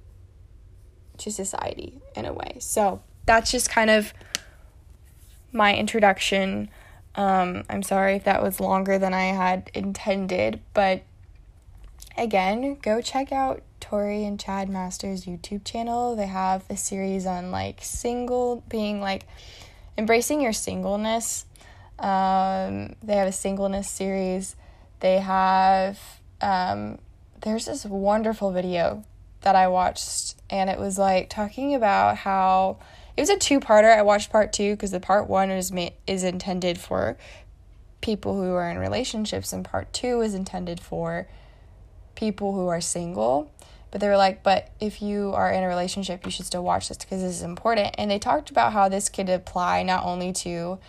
to 1.17 1.31
society 1.31 2.01
in 2.15 2.25
a 2.25 2.33
way. 2.33 2.57
So 2.59 3.01
that's 3.25 3.51
just 3.51 3.69
kind 3.69 3.89
of 3.89 4.13
my 5.53 5.75
introduction. 5.75 6.69
Um, 7.15 7.63
I'm 7.69 7.83
sorry 7.83 8.15
if 8.15 8.23
that 8.23 8.41
was 8.41 8.59
longer 8.59 8.97
than 8.97 9.13
I 9.13 9.25
had 9.25 9.69
intended, 9.73 10.59
but 10.73 11.03
again, 12.17 12.77
go 12.81 13.01
check 13.01 13.31
out 13.31 13.61
Tori 13.79 14.25
and 14.25 14.39
Chad 14.39 14.69
Masters 14.69 15.25
YouTube 15.25 15.63
channel. 15.63 16.15
They 16.15 16.27
have 16.27 16.63
a 16.69 16.77
series 16.77 17.25
on 17.25 17.51
like 17.51 17.79
single 17.81 18.63
being 18.67 18.99
like 18.99 19.25
embracing 19.97 20.41
your 20.41 20.53
singleness. 20.53 21.45
Um, 21.99 22.95
they 23.03 23.15
have 23.15 23.27
a 23.27 23.33
singleness 23.33 23.89
series. 23.89 24.55
They 24.99 25.19
have 25.19 25.99
um, 26.41 26.97
there's 27.41 27.65
this 27.65 27.85
wonderful 27.85 28.51
video 28.51 29.03
that 29.41 29.55
I 29.55 29.67
watched, 29.67 30.35
and 30.49 30.69
it 30.69 30.79
was 30.79 30.97
like 30.97 31.29
talking 31.29 31.75
about 31.75 32.17
how 32.17 32.79
it 33.15 33.21
was 33.21 33.29
a 33.29 33.37
two 33.37 33.59
parter. 33.59 33.95
I 33.95 34.01
watched 34.01 34.31
part 34.31 34.53
two 34.53 34.73
because 34.73 34.91
the 34.91 34.99
part 34.99 35.27
one 35.27 35.51
is 35.51 35.71
ma- 35.71 35.89
is 36.07 36.23
intended 36.23 36.79
for 36.79 37.17
people 38.01 38.35
who 38.35 38.53
are 38.53 38.69
in 38.69 38.77
relationships, 38.77 39.53
and 39.53 39.63
part 39.63 39.91
two 39.93 40.21
is 40.21 40.33
intended 40.33 40.79
for 40.79 41.27
people 42.15 42.53
who 42.53 42.67
are 42.67 42.81
single. 42.81 43.51
But 43.91 44.01
they 44.01 44.07
were 44.07 44.17
like, 44.17 44.41
but 44.41 44.71
if 44.79 45.03
you 45.03 45.33
are 45.35 45.51
in 45.51 45.63
a 45.63 45.67
relationship, 45.67 46.25
you 46.25 46.31
should 46.31 46.47
still 46.47 46.63
watch 46.63 46.89
this 46.89 46.97
because 46.97 47.21
this 47.21 47.35
is 47.35 47.43
important. 47.43 47.93
And 47.99 48.09
they 48.09 48.17
talked 48.17 48.49
about 48.49 48.73
how 48.73 48.89
this 48.89 49.07
could 49.07 49.29
apply 49.29 49.83
not 49.83 50.03
only 50.03 50.33
to 50.33 50.79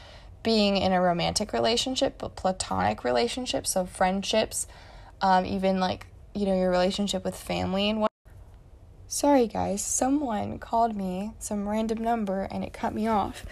being 0.42 0.78
in 0.78 0.92
a 0.92 1.00
romantic 1.02 1.52
relationship, 1.52 2.16
but 2.18 2.34
platonic 2.34 3.04
relationships, 3.04 3.72
so 3.72 3.84
friendships 3.84 4.66
um, 5.24 5.46
even 5.46 5.80
like 5.80 6.06
you 6.34 6.46
know 6.46 6.54
your 6.54 6.70
relationship 6.70 7.24
with 7.24 7.34
family 7.34 7.88
and 7.88 8.00
what 8.00 8.10
sorry 9.06 9.46
guys. 9.46 9.82
Someone 9.82 10.58
called 10.58 10.96
me 10.96 11.32
some 11.38 11.68
random 11.68 11.98
number 11.98 12.42
and 12.50 12.64
it 12.64 12.72
cut 12.72 12.94
me 12.94 13.06
off. 13.06 13.44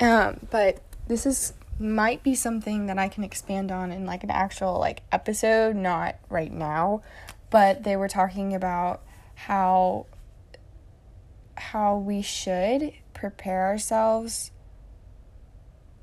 Um, 0.00 0.46
but 0.50 0.82
this 1.08 1.26
is 1.26 1.54
might 1.78 2.22
be 2.22 2.34
something 2.34 2.86
that 2.86 2.98
i 2.98 3.08
can 3.08 3.24
expand 3.24 3.72
on 3.72 3.90
in 3.90 4.06
like 4.06 4.22
an 4.22 4.30
actual 4.30 4.78
like 4.78 5.02
episode 5.10 5.74
not 5.74 6.16
right 6.28 6.52
now. 6.52 7.02
But 7.50 7.84
they 7.84 7.96
were 7.96 8.08
talking 8.08 8.54
about 8.54 9.02
how 9.34 10.06
how 11.56 11.96
we 11.96 12.22
should 12.22 12.92
prepare 13.14 13.66
ourselves 13.66 14.50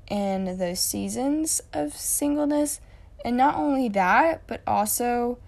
in 0.08 0.58
those 0.58 0.80
seasons 0.80 1.60
of 1.72 1.94
singleness. 1.94 2.80
And 3.24 3.36
not 3.36 3.56
only 3.56 3.88
that, 3.90 4.46
but 4.46 4.62
also 4.66 5.38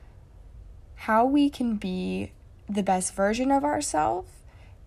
how 0.94 1.24
we 1.24 1.50
can 1.50 1.76
be 1.76 2.32
the 2.72 2.82
best 2.82 3.14
version 3.14 3.50
of 3.50 3.64
ourselves, 3.64 4.30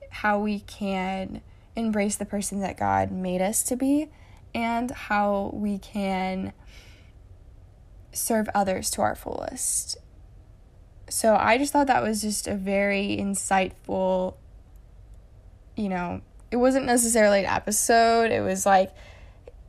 how 0.09 0.39
we 0.39 0.59
can 0.61 1.41
embrace 1.75 2.15
the 2.15 2.25
person 2.25 2.59
that 2.61 2.77
God 2.77 3.11
made 3.11 3.41
us 3.41 3.63
to 3.63 3.75
be, 3.75 4.09
and 4.53 4.91
how 4.91 5.51
we 5.53 5.77
can 5.77 6.53
serve 8.13 8.47
others 8.55 8.89
to 8.91 9.01
our 9.01 9.15
fullest. 9.15 9.97
So 11.09 11.35
I 11.35 11.57
just 11.57 11.73
thought 11.73 11.87
that 11.87 12.01
was 12.01 12.21
just 12.21 12.47
a 12.47 12.55
very 12.55 13.17
insightful, 13.19 14.35
you 15.75 15.89
know, 15.89 16.21
it 16.49 16.57
wasn't 16.57 16.85
necessarily 16.85 17.39
an 17.39 17.45
episode, 17.45 18.31
it 18.31 18.41
was 18.41 18.65
like 18.65 18.91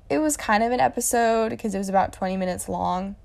it 0.09 0.19
was 0.19 0.37
kind 0.37 0.63
of 0.63 0.71
an 0.71 0.81
episode 0.81 1.51
because 1.51 1.75
it 1.75 1.79
was 1.79 1.89
about 1.89 2.13
20 2.13 2.37
minutes 2.37 2.69
long. 2.69 3.17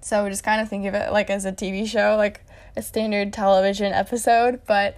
So 0.00 0.28
just 0.28 0.44
kind 0.44 0.60
of 0.60 0.68
think 0.68 0.86
of 0.86 0.94
it 0.94 1.12
like 1.12 1.28
as 1.28 1.44
a 1.44 1.52
TV 1.52 1.86
show, 1.86 2.16
like 2.16 2.44
a 2.76 2.82
standard 2.82 3.32
television 3.32 3.92
episode. 3.92 4.60
But 4.66 4.96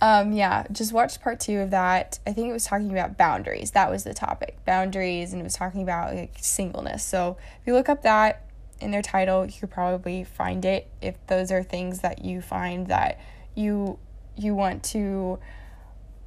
um, 0.00 0.32
yeah, 0.32 0.66
just 0.70 0.92
watched 0.92 1.22
part 1.22 1.40
two 1.40 1.60
of 1.60 1.70
that. 1.70 2.18
I 2.26 2.32
think 2.32 2.48
it 2.48 2.52
was 2.52 2.64
talking 2.64 2.90
about 2.90 3.16
boundaries. 3.16 3.70
That 3.70 3.90
was 3.90 4.04
the 4.04 4.14
topic, 4.14 4.58
boundaries, 4.64 5.32
and 5.32 5.40
it 5.40 5.44
was 5.44 5.54
talking 5.54 5.82
about 5.82 6.14
like 6.14 6.34
singleness. 6.40 7.02
So 7.02 7.36
if 7.60 7.66
you 7.66 7.72
look 7.72 7.88
up 7.88 8.02
that 8.02 8.44
in 8.80 8.90
their 8.90 9.02
title, 9.02 9.46
you 9.46 9.52
could 9.58 9.70
probably 9.70 10.24
find 10.24 10.64
it 10.64 10.90
if 11.00 11.14
those 11.26 11.50
are 11.50 11.62
things 11.62 12.00
that 12.00 12.24
you 12.24 12.42
find 12.42 12.88
that 12.88 13.20
you 13.54 13.98
you 14.36 14.54
want 14.54 14.82
to 14.82 15.38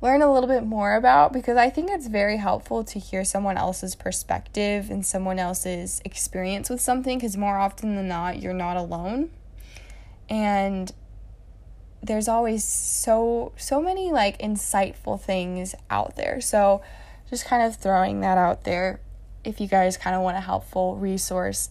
learn 0.02 0.22
a 0.22 0.32
little 0.32 0.48
bit 0.48 0.64
more 0.64 0.96
about 0.96 1.34
because 1.34 1.58
I 1.58 1.70
think 1.70 1.90
it's 1.90 2.08
very 2.08 2.38
helpful 2.38 2.84
to 2.84 3.00
hear 3.00 3.24
someone 3.24 3.58
else's 3.58 3.96
perspective 3.96 4.90
and 4.90 5.06
someone 5.06 5.40
else's 5.40 6.02
experience 6.06 6.70
with 6.70 6.80
something 6.80 7.18
because 7.18 7.36
more 7.36 7.58
often 7.58 7.96
than 7.96 8.08
not, 8.08 8.42
you're 8.42 8.54
not 8.54 8.78
alone. 8.78 9.32
And 10.30 10.92
there's 12.04 12.28
always 12.28 12.64
so 12.64 13.52
so 13.58 13.82
many 13.82 14.12
like 14.12 14.40
insightful 14.40 15.20
things 15.20 15.76
out 15.90 16.16
there. 16.16 16.42
So 16.42 16.82
just 17.30 17.46
kind 17.46 17.64
of 17.64 17.76
throwing 17.76 18.22
that 18.22 18.38
out 18.38 18.64
there 18.64 19.00
if 19.44 19.60
you 19.60 19.68
guys 19.68 19.98
kind 19.98 20.16
of 20.16 20.22
want 20.22 20.38
a 20.38 20.42
helpful 20.42 20.96
resource 20.96 21.70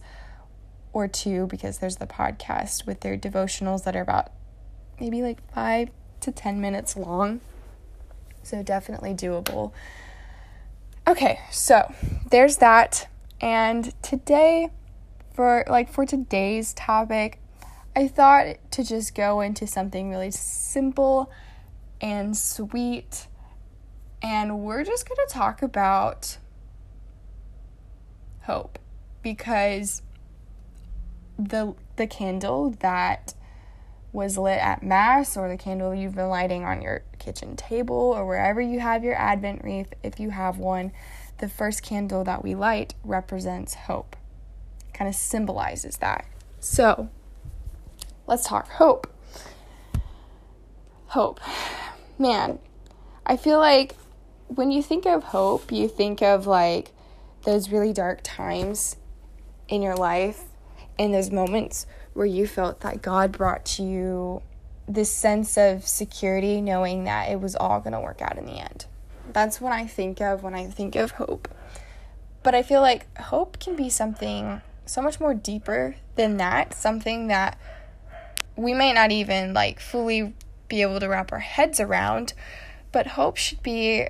or 0.93 1.07
two 1.07 1.47
because 1.47 1.77
there's 1.77 1.97
the 1.97 2.07
podcast 2.07 2.85
with 2.85 3.01
their 3.01 3.17
devotionals 3.17 3.83
that 3.83 3.95
are 3.95 4.01
about 4.01 4.31
maybe 4.99 5.21
like 5.21 5.39
5 5.53 5.89
to 6.21 6.31
10 6.31 6.59
minutes 6.59 6.97
long. 6.97 7.39
So 8.43 8.63
definitely 8.63 9.13
doable. 9.13 9.71
Okay, 11.07 11.39
so 11.51 11.93
there's 12.31 12.57
that. 12.57 13.07
And 13.39 13.93
today, 14.01 14.71
for 15.33 15.63
like 15.67 15.91
for 15.91 16.05
today's 16.05 16.73
topic, 16.73 17.39
I 17.97 18.07
thought 18.07 18.57
to 18.73 18.83
just 18.83 19.15
go 19.15 19.41
into 19.41 19.65
something 19.65 20.11
really 20.11 20.29
simple 20.29 21.31
and 21.99 22.37
sweet. 22.37 23.25
And 24.21 24.59
we're 24.59 24.83
just 24.83 25.09
going 25.09 25.17
to 25.27 25.33
talk 25.33 25.63
about 25.63 26.37
hope 28.41 28.77
because 29.23 30.03
the 31.39 31.73
the 31.95 32.05
candle 32.05 32.75
that 32.81 33.33
was 34.13 34.37
lit 34.37 34.59
at 34.59 34.83
Mass 34.83 35.35
or 35.35 35.49
the 35.49 35.57
candle 35.57 35.95
you've 35.95 36.13
been 36.13 36.29
lighting 36.29 36.63
on 36.63 36.83
your 36.83 37.01
kitchen 37.17 37.55
table 37.55 37.95
or 37.95 38.27
wherever 38.27 38.61
you 38.61 38.79
have 38.79 39.03
your 39.03 39.15
Advent 39.15 39.63
wreath, 39.63 39.91
if 40.03 40.19
you 40.19 40.29
have 40.29 40.59
one, 40.59 40.91
the 41.39 41.49
first 41.49 41.81
candle 41.81 42.23
that 42.25 42.43
we 42.43 42.53
light 42.53 42.93
represents 43.03 43.73
hope. 43.73 44.15
Kind 44.93 45.09
of 45.09 45.15
symbolizes 45.15 45.97
that. 45.97 46.27
So, 46.59 47.09
let's 48.27 48.45
talk 48.45 48.69
hope. 48.69 49.11
Hope. 51.07 51.39
Man, 52.19 52.59
I 53.25 53.37
feel 53.37 53.59
like 53.59 53.95
when 54.47 54.71
you 54.71 54.83
think 54.83 55.05
of 55.05 55.23
hope, 55.23 55.71
you 55.71 55.87
think 55.87 56.21
of 56.21 56.45
like 56.45 56.91
those 57.43 57.69
really 57.69 57.93
dark 57.93 58.19
times 58.23 58.97
in 59.67 59.81
your 59.81 59.95
life 59.95 60.43
and 60.99 61.13
those 61.13 61.31
moments 61.31 61.85
where 62.13 62.25
you 62.25 62.47
felt 62.47 62.81
that 62.81 63.01
God 63.01 63.31
brought 63.31 63.65
to 63.65 63.83
you 63.83 64.41
this 64.87 65.11
sense 65.11 65.57
of 65.57 65.85
security, 65.85 66.61
knowing 66.61 67.03
that 67.03 67.29
it 67.29 67.39
was 67.41 67.55
all 67.55 67.79
going 67.79 67.93
to 67.93 67.99
work 67.99 68.21
out 68.21 68.37
in 68.37 68.45
the 68.45 68.59
end. 68.59 68.85
That's 69.31 69.59
what 69.59 69.73
I 69.73 69.85
think 69.85 70.21
of 70.21 70.43
when 70.43 70.55
I 70.55 70.65
think 70.67 70.95
of 70.95 71.11
hope. 71.11 71.47
But 72.43 72.55
I 72.55 72.63
feel 72.63 72.81
like 72.81 73.17
hope 73.17 73.59
can 73.59 73.75
be 73.75 73.89
something 73.89 74.61
so 74.85 75.01
much 75.01 75.19
more 75.19 75.33
deeper 75.33 75.95
than 76.15 76.37
that, 76.37 76.73
something 76.73 77.27
that 77.27 77.59
we 78.57 78.73
may 78.73 78.91
not 78.91 79.11
even 79.11 79.53
like 79.53 79.79
fully 79.79 80.33
be 80.67 80.81
able 80.81 80.99
to 80.99 81.07
wrap 81.07 81.31
our 81.31 81.39
heads 81.39 81.79
around, 81.79 82.33
but 82.91 83.07
hope 83.07 83.37
should 83.37 83.63
be 83.63 84.07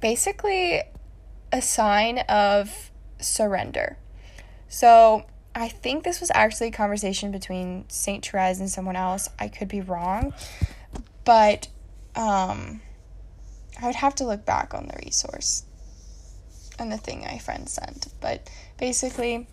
basically 0.00 0.82
a 1.52 1.62
sign 1.62 2.18
of 2.28 2.90
surrender. 3.18 3.96
So, 4.68 5.26
I 5.54 5.68
think 5.68 6.04
this 6.04 6.20
was 6.20 6.30
actually 6.32 6.68
a 6.68 6.72
conversation 6.72 7.32
between 7.32 7.84
Saint 7.88 8.24
Therese 8.24 8.60
and 8.60 8.70
someone 8.70 8.94
else. 8.94 9.28
I 9.38 9.48
could 9.48 9.66
be 9.66 9.80
wrong, 9.80 10.32
but 11.24 11.66
um, 12.14 12.80
I 13.80 13.86
would 13.86 13.96
have 13.96 14.14
to 14.16 14.24
look 14.24 14.44
back 14.44 14.74
on 14.74 14.86
the 14.86 14.96
resource 15.04 15.64
and 16.78 16.92
the 16.92 16.96
thing 16.96 17.22
my 17.22 17.38
friend 17.38 17.68
sent. 17.68 18.08
But 18.20 18.48
basically, 18.78 19.48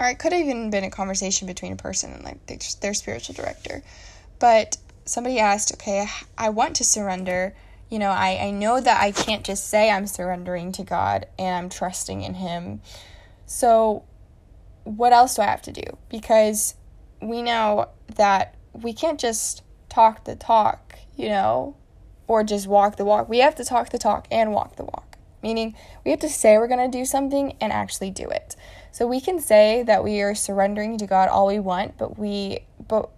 or 0.00 0.08
it 0.08 0.18
could 0.18 0.32
have 0.32 0.42
even 0.46 0.70
been 0.70 0.84
a 0.84 0.90
conversation 0.90 1.46
between 1.46 1.72
a 1.72 1.76
person 1.76 2.12
and 2.12 2.24
like 2.24 2.44
their, 2.46 2.58
their 2.80 2.94
spiritual 2.94 3.34
director. 3.34 3.82
But 4.38 4.76
somebody 5.04 5.38
asked, 5.38 5.72
okay, 5.74 6.06
I 6.36 6.50
want 6.50 6.76
to 6.76 6.84
surrender. 6.84 7.54
You 7.88 7.98
know, 7.98 8.10
I, 8.10 8.38
I 8.42 8.50
know 8.50 8.80
that 8.80 9.00
I 9.00 9.12
can't 9.12 9.44
just 9.44 9.68
say 9.68 9.90
I'm 9.90 10.06
surrendering 10.06 10.72
to 10.72 10.82
God 10.82 11.26
and 11.38 11.54
I'm 11.54 11.68
trusting 11.70 12.22
in 12.22 12.34
Him. 12.34 12.80
So, 13.46 14.04
what 14.84 15.12
else 15.12 15.36
do 15.36 15.42
I 15.42 15.46
have 15.46 15.62
to 15.62 15.72
do? 15.72 15.82
Because 16.10 16.74
we 17.22 17.42
know 17.42 17.88
that 18.16 18.54
we 18.72 18.92
can't 18.92 19.18
just 19.18 19.62
talk 19.88 20.24
the 20.24 20.36
talk, 20.36 20.98
you 21.16 21.28
know, 21.28 21.76
or 22.26 22.44
just 22.44 22.66
walk 22.66 22.96
the 22.96 23.04
walk. 23.04 23.28
We 23.28 23.38
have 23.38 23.54
to 23.56 23.64
talk 23.64 23.90
the 23.90 23.98
talk 23.98 24.26
and 24.30 24.52
walk 24.52 24.76
the 24.76 24.84
walk. 24.84 25.16
Meaning, 25.42 25.76
we 26.04 26.10
have 26.10 26.20
to 26.20 26.28
say 26.28 26.58
we're 26.58 26.68
going 26.68 26.90
to 26.90 26.98
do 26.98 27.04
something 27.04 27.56
and 27.60 27.72
actually 27.72 28.10
do 28.10 28.28
it. 28.28 28.56
So 28.96 29.06
we 29.06 29.20
can 29.20 29.40
say 29.40 29.82
that 29.82 30.02
we 30.02 30.22
are 30.22 30.34
surrendering 30.34 30.96
to 30.96 31.06
God 31.06 31.28
all 31.28 31.48
we 31.48 31.58
want, 31.58 31.98
but 31.98 32.18
we 32.18 32.60
but 32.88 33.10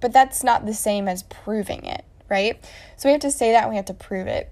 but 0.00 0.10
that's 0.10 0.42
not 0.42 0.64
the 0.64 0.72
same 0.72 1.06
as 1.06 1.22
proving 1.24 1.84
it, 1.84 2.02
right? 2.30 2.58
So 2.96 3.10
we 3.10 3.12
have 3.12 3.20
to 3.20 3.30
say 3.30 3.52
that 3.52 3.64
and 3.64 3.68
we 3.68 3.76
have 3.76 3.84
to 3.84 3.92
prove 3.92 4.26
it. 4.26 4.50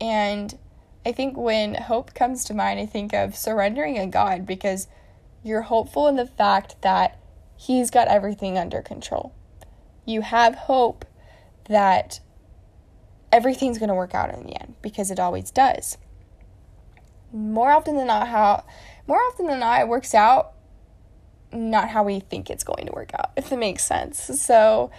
And 0.00 0.56
I 1.04 1.10
think 1.10 1.36
when 1.36 1.74
hope 1.74 2.14
comes 2.14 2.44
to 2.44 2.54
mind, 2.54 2.78
I 2.78 2.86
think 2.86 3.12
of 3.12 3.34
surrendering 3.34 3.98
a 3.98 4.06
God 4.06 4.46
because 4.46 4.86
you're 5.42 5.62
hopeful 5.62 6.06
in 6.06 6.14
the 6.14 6.26
fact 6.26 6.80
that 6.82 7.18
He's 7.56 7.90
got 7.90 8.06
everything 8.06 8.56
under 8.56 8.80
control. 8.80 9.34
You 10.06 10.20
have 10.20 10.54
hope 10.54 11.04
that 11.68 12.20
everything's 13.32 13.78
going 13.78 13.88
to 13.88 13.94
work 13.96 14.14
out 14.14 14.32
in 14.32 14.44
the 14.44 14.54
end 14.54 14.76
because 14.82 15.10
it 15.10 15.18
always 15.18 15.50
does. 15.50 15.98
More 17.32 17.72
often 17.72 17.96
than 17.96 18.06
not, 18.06 18.28
how 18.28 18.62
more 19.06 19.18
often 19.18 19.46
than 19.46 19.60
not, 19.60 19.80
it 19.80 19.88
works 19.88 20.14
out 20.14 20.52
not 21.52 21.88
how 21.88 22.02
we 22.02 22.20
think 22.20 22.50
it's 22.50 22.64
going 22.64 22.86
to 22.86 22.92
work 22.92 23.12
out, 23.14 23.30
if 23.36 23.52
it 23.52 23.58
makes 23.58 23.84
sense. 23.84 24.20
So 24.40 24.90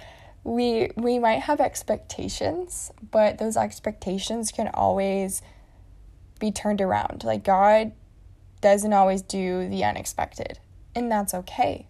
we 0.44 0.92
we 0.96 1.20
might 1.20 1.42
have 1.42 1.60
expectations, 1.60 2.92
but 3.12 3.40
those 3.40 3.58
expectations 3.58 4.52
can 4.52 4.70
always 4.74 5.42
be 6.40 6.52
turned 6.52 6.82
around. 6.82 7.24
Like 7.24 7.44
God 7.44 7.92
doesn't 8.62 8.94
always 8.94 9.22
do 9.22 9.68
the 9.68 9.84
unexpected, 9.84 10.60
and 10.94 11.12
that's 11.12 11.34
okay. 11.34 11.88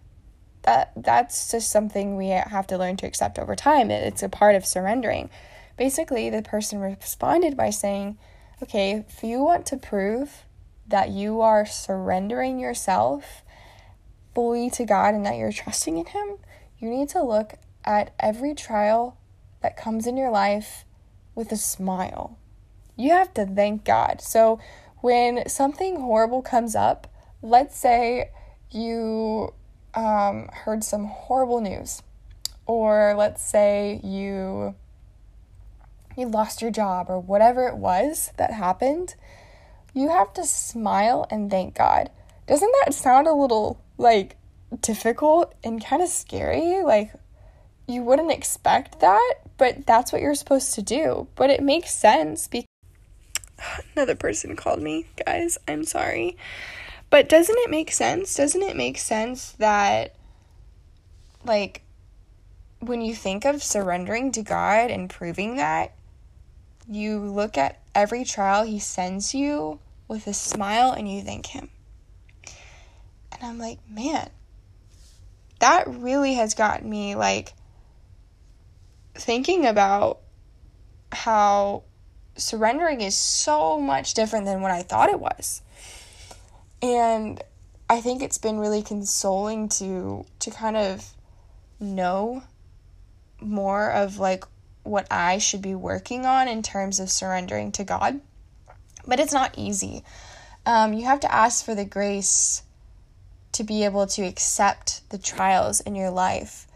That 0.62 0.92
that's 0.96 1.50
just 1.50 1.70
something 1.70 2.16
we 2.16 2.28
have 2.28 2.66
to 2.68 2.78
learn 2.78 2.96
to 2.96 3.06
accept 3.06 3.38
over 3.38 3.54
time. 3.54 3.90
It's 3.90 4.22
a 4.22 4.28
part 4.28 4.54
of 4.56 4.66
surrendering. 4.66 5.30
Basically, 5.76 6.30
the 6.30 6.42
person 6.42 6.80
responded 6.80 7.56
by 7.56 7.70
saying, 7.70 8.18
"Okay, 8.62 8.92
if 8.92 9.22
you 9.22 9.44
want 9.44 9.66
to 9.66 9.76
prove 9.76 10.45
that 10.88 11.10
you 11.10 11.40
are 11.40 11.66
surrendering 11.66 12.58
yourself 12.58 13.42
fully 14.34 14.70
to 14.70 14.84
God 14.84 15.14
and 15.14 15.24
that 15.26 15.36
you're 15.36 15.52
trusting 15.52 15.96
in 15.96 16.06
Him, 16.06 16.36
you 16.78 16.90
need 16.90 17.08
to 17.10 17.22
look 17.22 17.54
at 17.84 18.12
every 18.20 18.54
trial 18.54 19.16
that 19.62 19.76
comes 19.76 20.06
in 20.06 20.16
your 20.16 20.30
life 20.30 20.84
with 21.34 21.52
a 21.52 21.56
smile. 21.56 22.38
You 22.96 23.10
have 23.10 23.32
to 23.34 23.46
thank 23.46 23.84
God. 23.84 24.20
So, 24.20 24.60
when 25.00 25.48
something 25.48 25.96
horrible 25.96 26.42
comes 26.42 26.74
up, 26.74 27.06
let's 27.42 27.78
say 27.78 28.30
you 28.70 29.52
um, 29.94 30.48
heard 30.52 30.82
some 30.82 31.04
horrible 31.04 31.60
news, 31.60 32.02
or 32.66 33.14
let's 33.16 33.42
say 33.42 34.00
you 34.02 34.74
you 36.16 36.26
lost 36.26 36.62
your 36.62 36.70
job 36.70 37.06
or 37.08 37.20
whatever 37.20 37.68
it 37.68 37.76
was 37.76 38.32
that 38.38 38.50
happened 38.50 39.14
you 39.96 40.10
have 40.10 40.34
to 40.34 40.44
smile 40.44 41.26
and 41.30 41.50
thank 41.50 41.74
God. 41.74 42.10
Doesn't 42.46 42.72
that 42.84 42.92
sound 42.92 43.26
a 43.26 43.32
little 43.32 43.82
like 43.96 44.36
difficult 44.82 45.54
and 45.64 45.82
kind 45.82 46.02
of 46.02 46.10
scary? 46.10 46.82
Like 46.82 47.12
you 47.88 48.02
wouldn't 48.02 48.30
expect 48.30 49.00
that, 49.00 49.36
but 49.56 49.86
that's 49.86 50.12
what 50.12 50.20
you're 50.20 50.34
supposed 50.34 50.74
to 50.74 50.82
do. 50.82 51.28
But 51.34 51.48
it 51.48 51.62
makes 51.62 51.94
sense 51.94 52.46
because 52.46 52.68
another 53.96 54.14
person 54.14 54.54
called 54.54 54.82
me, 54.82 55.06
guys. 55.24 55.56
I'm 55.66 55.84
sorry. 55.84 56.36
But 57.08 57.30
doesn't 57.30 57.58
it 57.58 57.70
make 57.70 57.90
sense? 57.90 58.34
Doesn't 58.34 58.62
it 58.62 58.76
make 58.76 58.98
sense 58.98 59.52
that 59.52 60.14
like 61.42 61.80
when 62.80 63.00
you 63.00 63.14
think 63.14 63.46
of 63.46 63.62
surrendering 63.62 64.30
to 64.32 64.42
God 64.42 64.90
and 64.90 65.08
proving 65.08 65.56
that, 65.56 65.94
you 66.86 67.18
look 67.18 67.56
at 67.56 67.80
every 67.94 68.24
trial 68.24 68.64
he 68.64 68.78
sends 68.78 69.34
you 69.34 69.80
with 70.08 70.26
a 70.26 70.34
smile 70.34 70.92
and 70.92 71.10
you 71.10 71.22
thank 71.22 71.46
him. 71.46 71.70
And 73.32 73.42
I'm 73.42 73.58
like, 73.58 73.78
man, 73.88 74.30
that 75.58 75.88
really 75.88 76.34
has 76.34 76.54
gotten 76.54 76.88
me 76.88 77.14
like 77.14 77.52
thinking 79.14 79.66
about 79.66 80.20
how 81.12 81.82
surrendering 82.36 83.00
is 83.00 83.16
so 83.16 83.80
much 83.80 84.14
different 84.14 84.44
than 84.44 84.60
what 84.60 84.70
I 84.70 84.82
thought 84.82 85.10
it 85.10 85.20
was. 85.20 85.62
And 86.82 87.42
I 87.88 88.00
think 88.00 88.22
it's 88.22 88.38
been 88.38 88.58
really 88.58 88.82
consoling 88.82 89.68
to 89.70 90.26
to 90.40 90.50
kind 90.50 90.76
of 90.76 91.08
know 91.78 92.42
more 93.40 93.90
of 93.90 94.18
like 94.18 94.44
what 94.82 95.06
I 95.10 95.38
should 95.38 95.62
be 95.62 95.74
working 95.74 96.26
on 96.26 96.48
in 96.48 96.62
terms 96.62 97.00
of 97.00 97.10
surrendering 97.10 97.72
to 97.72 97.84
God 97.84 98.20
but 99.06 99.20
it's 99.20 99.32
not 99.32 99.54
easy. 99.56 100.02
Um, 100.64 100.92
you 100.92 101.04
have 101.04 101.20
to 101.20 101.32
ask 101.32 101.64
for 101.64 101.74
the 101.74 101.84
grace 101.84 102.62
to 103.52 103.64
be 103.64 103.84
able 103.84 104.06
to 104.06 104.22
accept 104.22 105.08
the 105.10 105.18
trials 105.18 105.80
in 105.80 105.94
your 105.94 106.10
life 106.10 106.66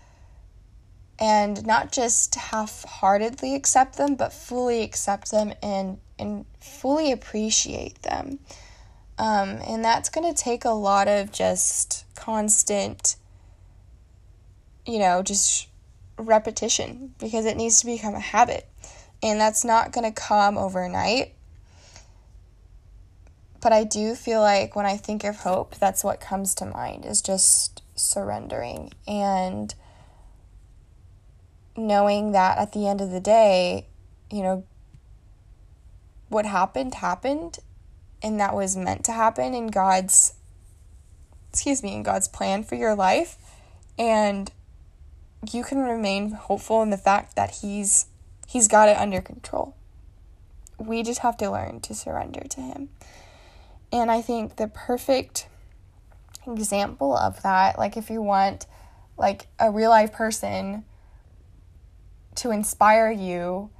and 1.20 1.66
not 1.66 1.92
just 1.92 2.34
half 2.34 2.84
heartedly 2.84 3.54
accept 3.54 3.98
them, 3.98 4.14
but 4.14 4.32
fully 4.32 4.82
accept 4.82 5.30
them 5.30 5.52
and, 5.62 5.98
and 6.18 6.46
fully 6.60 7.12
appreciate 7.12 8.00
them. 8.02 8.38
Um, 9.18 9.60
and 9.68 9.84
that's 9.84 10.08
going 10.08 10.34
to 10.34 10.42
take 10.42 10.64
a 10.64 10.70
lot 10.70 11.06
of 11.06 11.30
just 11.30 12.06
constant, 12.14 13.16
you 14.86 14.98
know, 14.98 15.22
just 15.22 15.68
repetition 16.16 17.14
because 17.18 17.44
it 17.44 17.58
needs 17.58 17.80
to 17.80 17.86
become 17.86 18.14
a 18.14 18.20
habit. 18.20 18.66
And 19.22 19.38
that's 19.38 19.62
not 19.62 19.92
going 19.92 20.10
to 20.10 20.18
come 20.18 20.56
overnight. 20.56 21.34
But 23.60 23.72
I 23.72 23.84
do 23.84 24.14
feel 24.14 24.40
like 24.40 24.74
when 24.74 24.86
I 24.86 24.96
think 24.96 25.22
of 25.24 25.36
hope, 25.36 25.74
that's 25.76 26.02
what 26.02 26.20
comes 26.20 26.54
to 26.56 26.66
mind 26.66 27.04
is 27.04 27.20
just 27.20 27.82
surrendering 27.94 28.92
and 29.06 29.74
knowing 31.76 32.32
that 32.32 32.58
at 32.58 32.72
the 32.72 32.88
end 32.88 33.00
of 33.00 33.10
the 33.10 33.20
day, 33.20 33.86
you 34.30 34.42
know, 34.42 34.64
what 36.28 36.46
happened 36.46 36.94
happened 36.94 37.58
and 38.22 38.40
that 38.40 38.54
was 38.54 38.76
meant 38.76 39.04
to 39.04 39.12
happen 39.12 39.52
in 39.52 39.66
God's 39.66 40.34
excuse 41.50 41.82
me, 41.82 41.94
in 41.96 42.02
God's 42.02 42.28
plan 42.28 42.62
for 42.62 42.76
your 42.76 42.94
life 42.94 43.36
and 43.98 44.50
you 45.50 45.64
can 45.64 45.78
remain 45.78 46.32
hopeful 46.32 46.82
in 46.82 46.90
the 46.90 46.96
fact 46.96 47.36
that 47.36 47.56
he's 47.62 48.06
he's 48.46 48.68
got 48.68 48.88
it 48.88 48.96
under 48.96 49.20
control. 49.20 49.74
We 50.78 51.02
just 51.02 51.20
have 51.20 51.36
to 51.38 51.50
learn 51.50 51.80
to 51.80 51.94
surrender 51.94 52.42
to 52.48 52.60
him. 52.60 52.88
And 53.92 54.10
I 54.10 54.22
think 54.22 54.56
the 54.56 54.68
perfect 54.68 55.48
example 56.46 57.16
of 57.16 57.42
that, 57.42 57.78
like 57.78 57.96
if 57.96 58.10
you 58.10 58.22
want 58.22 58.66
like 59.18 59.46
a 59.58 59.70
real 59.70 59.90
life 59.90 60.12
person 60.12 60.84
to 62.36 62.50
inspire 62.50 63.10
you, 63.10 63.70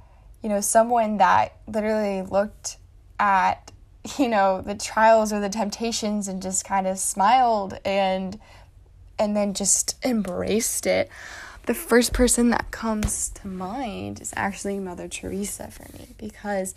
you 0.43 0.49
know, 0.49 0.61
someone 0.61 1.17
that 1.17 1.57
literally 1.67 2.21
looked 2.21 2.77
at, 3.19 3.71
you 4.19 4.27
know, 4.27 4.61
the 4.61 4.75
trials 4.75 5.31
or 5.31 5.39
the 5.39 5.49
temptations 5.49 6.27
and 6.27 6.41
just 6.41 6.65
kind 6.65 6.87
of 6.87 6.99
smiled 6.99 7.77
and 7.85 8.39
and 9.19 9.37
then 9.37 9.53
just 9.53 10.03
embraced 10.03 10.87
it. 10.87 11.09
The 11.67 11.75
first 11.75 12.11
person 12.11 12.49
that 12.49 12.71
comes 12.71 13.29
to 13.29 13.47
mind 13.47 14.19
is 14.19 14.33
actually 14.35 14.79
Mother 14.79 15.07
Teresa 15.07 15.69
for 15.69 15.85
me 15.95 16.15
because 16.17 16.73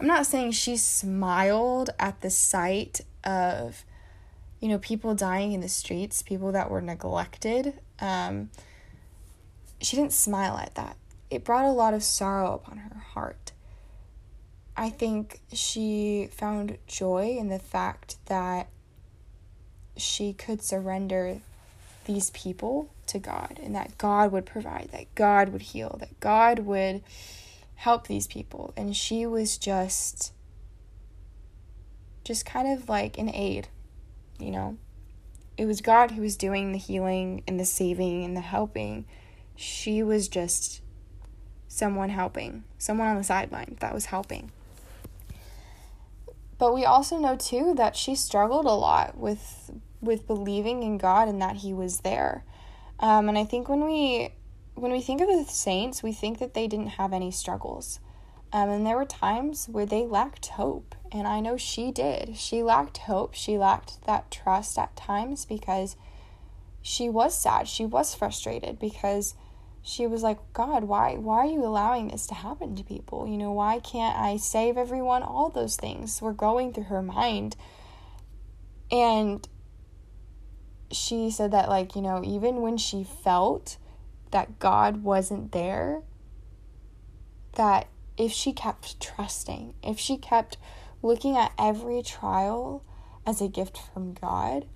I'm 0.00 0.06
not 0.06 0.26
saying 0.26 0.52
she 0.52 0.76
smiled 0.76 1.90
at 1.98 2.20
the 2.20 2.30
sight 2.30 3.00
of, 3.22 3.84
you 4.60 4.68
know, 4.68 4.78
people 4.78 5.14
dying 5.14 5.52
in 5.52 5.60
the 5.60 5.68
streets, 5.68 6.22
people 6.22 6.52
that 6.52 6.70
were 6.70 6.80
neglected. 6.80 7.74
Um, 8.00 8.50
she 9.80 9.96
didn't 9.96 10.12
smile 10.12 10.56
at 10.58 10.74
that. 10.74 10.96
It 11.30 11.44
brought 11.44 11.64
a 11.64 11.70
lot 11.70 11.94
of 11.94 12.02
sorrow 12.02 12.54
upon 12.54 12.78
her 12.78 12.98
heart. 12.98 13.52
I 14.76 14.90
think 14.90 15.40
she 15.52 16.28
found 16.32 16.78
joy 16.86 17.36
in 17.38 17.48
the 17.48 17.60
fact 17.60 18.16
that 18.26 18.68
she 19.96 20.32
could 20.32 20.62
surrender 20.62 21.40
these 22.06 22.30
people 22.30 22.90
to 23.06 23.18
God 23.18 23.60
and 23.62 23.74
that 23.74 23.96
God 23.98 24.32
would 24.32 24.46
provide, 24.46 24.88
that 24.92 25.14
God 25.14 25.50
would 25.50 25.62
heal, 25.62 25.96
that 26.00 26.18
God 26.20 26.60
would 26.60 27.02
help 27.84 28.06
these 28.06 28.26
people. 28.26 28.72
And 28.78 28.96
she 28.96 29.26
was 29.26 29.58
just 29.58 30.32
just 32.24 32.46
kind 32.46 32.72
of 32.72 32.88
like 32.88 33.18
an 33.18 33.28
aid, 33.28 33.68
you 34.38 34.50
know. 34.50 34.78
It 35.58 35.66
was 35.66 35.82
God 35.82 36.12
who 36.12 36.22
was 36.22 36.36
doing 36.36 36.72
the 36.72 36.78
healing 36.78 37.42
and 37.46 37.60
the 37.60 37.66
saving 37.66 38.24
and 38.24 38.34
the 38.34 38.40
helping. 38.40 39.04
She 39.54 40.02
was 40.02 40.28
just 40.28 40.80
someone 41.68 42.08
helping, 42.08 42.64
someone 42.78 43.08
on 43.08 43.18
the 43.18 43.22
sideline 43.22 43.76
that 43.80 43.92
was 43.92 44.06
helping. 44.06 44.50
But 46.56 46.74
we 46.74 46.86
also 46.86 47.18
know 47.18 47.36
too 47.36 47.74
that 47.76 47.96
she 47.96 48.14
struggled 48.14 48.64
a 48.64 48.70
lot 48.70 49.18
with 49.18 49.70
with 50.00 50.26
believing 50.26 50.82
in 50.82 50.96
God 50.96 51.28
and 51.28 51.40
that 51.42 51.56
He 51.56 51.74
was 51.74 52.00
there. 52.00 52.44
Um, 52.98 53.28
and 53.28 53.36
I 53.36 53.44
think 53.44 53.68
when 53.68 53.84
we 53.84 54.30
when 54.74 54.92
we 54.92 55.00
think 55.00 55.20
of 55.20 55.28
the 55.28 55.44
saints, 55.44 56.02
we 56.02 56.12
think 56.12 56.38
that 56.38 56.54
they 56.54 56.66
didn't 56.66 56.98
have 56.98 57.12
any 57.12 57.30
struggles. 57.30 58.00
Um, 58.52 58.68
and 58.68 58.86
there 58.86 58.96
were 58.96 59.04
times 59.04 59.68
where 59.68 59.86
they 59.86 60.06
lacked 60.06 60.46
hope. 60.46 60.94
And 61.10 61.26
I 61.26 61.40
know 61.40 61.56
she 61.56 61.90
did. 61.90 62.36
She 62.36 62.62
lacked 62.62 62.98
hope. 62.98 63.34
She 63.34 63.58
lacked 63.58 64.04
that 64.06 64.30
trust 64.30 64.78
at 64.78 64.96
times 64.96 65.44
because 65.44 65.96
she 66.82 67.08
was 67.08 67.36
sad. 67.36 67.66
She 67.66 67.84
was 67.84 68.14
frustrated 68.14 68.78
because 68.78 69.34
she 69.82 70.06
was 70.06 70.22
like, 70.22 70.38
God, 70.52 70.84
why 70.84 71.16
why 71.16 71.38
are 71.38 71.46
you 71.46 71.64
allowing 71.64 72.08
this 72.08 72.26
to 72.28 72.34
happen 72.34 72.74
to 72.76 72.84
people? 72.84 73.28
You 73.28 73.36
know, 73.36 73.52
why 73.52 73.80
can't 73.80 74.16
I 74.16 74.38
save 74.38 74.76
everyone? 74.76 75.22
All 75.22 75.50
those 75.50 75.76
things 75.76 76.22
were 76.22 76.32
going 76.32 76.72
through 76.72 76.84
her 76.84 77.02
mind. 77.02 77.56
And 78.90 79.46
she 80.90 81.30
said 81.30 81.50
that 81.50 81.68
like, 81.68 81.96
you 81.96 82.02
know, 82.02 82.22
even 82.24 82.60
when 82.60 82.76
she 82.76 83.04
felt 83.04 83.78
that 84.34 84.58
God 84.58 85.04
wasn't 85.04 85.52
there, 85.52 86.02
that 87.52 87.86
if 88.18 88.32
she 88.32 88.52
kept 88.52 89.00
trusting, 89.00 89.74
if 89.80 90.00
she 90.00 90.16
kept 90.16 90.56
looking 91.02 91.36
at 91.36 91.52
every 91.56 92.02
trial 92.02 92.84
as 93.24 93.40
a 93.40 93.46
gift 93.46 93.78
from 93.78 94.12
God 94.12 94.66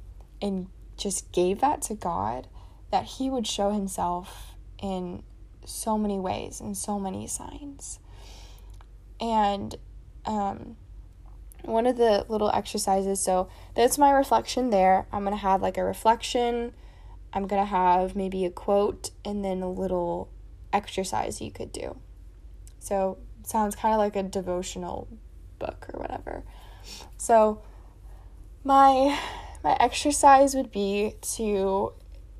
and 0.40 0.68
just 0.96 1.32
gave 1.32 1.60
that 1.60 1.82
to 1.82 1.94
God, 1.94 2.46
that 2.92 3.04
He 3.04 3.28
would 3.28 3.48
show 3.48 3.72
Himself 3.72 4.54
in 4.80 5.24
so 5.64 5.98
many 5.98 6.20
ways 6.20 6.60
and 6.60 6.76
so 6.76 7.00
many 7.00 7.26
signs. 7.26 7.98
And 9.20 9.74
um, 10.24 10.76
one 11.62 11.88
of 11.88 11.96
the 11.96 12.26
little 12.28 12.52
exercises, 12.52 13.18
so 13.18 13.48
that's 13.74 13.98
my 13.98 14.12
reflection 14.12 14.70
there. 14.70 15.08
I'm 15.12 15.24
going 15.24 15.34
to 15.34 15.42
have 15.42 15.62
like 15.62 15.78
a 15.78 15.84
reflection. 15.84 16.74
I'm 17.32 17.46
going 17.46 17.62
to 17.62 17.66
have 17.66 18.16
maybe 18.16 18.44
a 18.44 18.50
quote 18.50 19.10
and 19.24 19.44
then 19.44 19.62
a 19.62 19.70
little 19.70 20.30
exercise 20.72 21.40
you 21.40 21.50
could 21.50 21.72
do. 21.72 21.96
So, 22.78 23.18
sounds 23.44 23.76
kind 23.76 23.94
of 23.94 23.98
like 23.98 24.16
a 24.16 24.22
devotional 24.22 25.08
book 25.58 25.86
or 25.92 26.00
whatever. 26.00 26.42
So, 27.16 27.62
my 28.64 29.18
my 29.62 29.76
exercise 29.80 30.54
would 30.54 30.70
be 30.70 31.14
to 31.20 31.92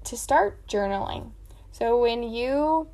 to 0.04 0.16
start 0.16 0.66
journaling. 0.66 1.32
So 1.72 1.98
when 2.00 2.22
you 2.22 2.88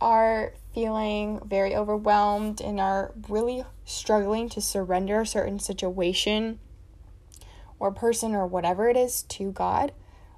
are 0.00 0.52
feeling 0.74 1.40
very 1.44 1.74
overwhelmed 1.74 2.60
and 2.60 2.78
are 2.78 3.12
really 3.28 3.64
struggling 3.84 4.48
to 4.50 4.60
surrender 4.60 5.22
a 5.22 5.26
certain 5.26 5.58
situation 5.58 6.58
or 7.78 7.90
person 7.90 8.34
or 8.34 8.46
whatever 8.46 8.88
it 8.88 8.96
is 8.96 9.22
to 9.22 9.52
God, 9.52 9.92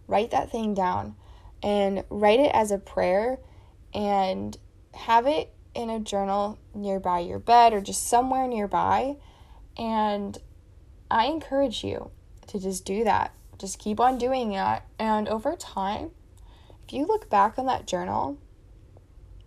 write 0.08 0.32
that 0.32 0.50
thing 0.50 0.74
down 0.74 1.14
and 1.62 2.02
write 2.10 2.40
it 2.40 2.50
as 2.52 2.72
a 2.72 2.78
prayer 2.78 3.38
and 3.94 4.56
have 4.94 5.26
it 5.26 5.52
in 5.74 5.90
a 5.90 6.00
journal 6.00 6.58
nearby 6.74 7.20
your 7.20 7.38
bed 7.38 7.72
or 7.72 7.80
just 7.80 8.08
somewhere 8.08 8.48
nearby. 8.48 9.16
And 9.76 10.36
I 11.10 11.26
encourage 11.26 11.84
you 11.84 12.10
to 12.48 12.58
just 12.58 12.84
do 12.84 13.04
that. 13.04 13.32
Just 13.58 13.78
keep 13.78 14.00
on 14.00 14.18
doing 14.18 14.52
it. 14.54 14.82
And 14.98 15.28
over 15.28 15.54
time, 15.54 16.10
if 16.86 16.92
you 16.92 17.06
look 17.06 17.28
back 17.30 17.58
on 17.58 17.66
that 17.66 17.86
journal, 17.86 18.38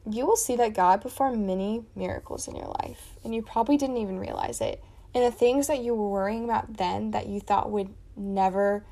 you 0.09 0.25
will 0.25 0.35
see 0.35 0.55
that 0.55 0.73
God 0.73 1.01
performed 1.01 1.45
many 1.45 1.85
miracles 1.95 2.47
in 2.47 2.55
your 2.55 2.73
life, 2.81 3.17
and 3.23 3.35
you 3.35 3.41
probably 3.41 3.77
didn't 3.77 3.97
even 3.97 4.19
realize 4.19 4.59
it. 4.59 4.83
And 5.13 5.23
the 5.23 5.31
things 5.31 5.67
that 5.67 5.81
you 5.81 5.93
were 5.93 6.09
worrying 6.09 6.43
about 6.43 6.77
then 6.77 7.11
that 7.11 7.27
you 7.27 7.39
thought 7.39 7.69
would 7.69 7.93
never, 8.15 8.85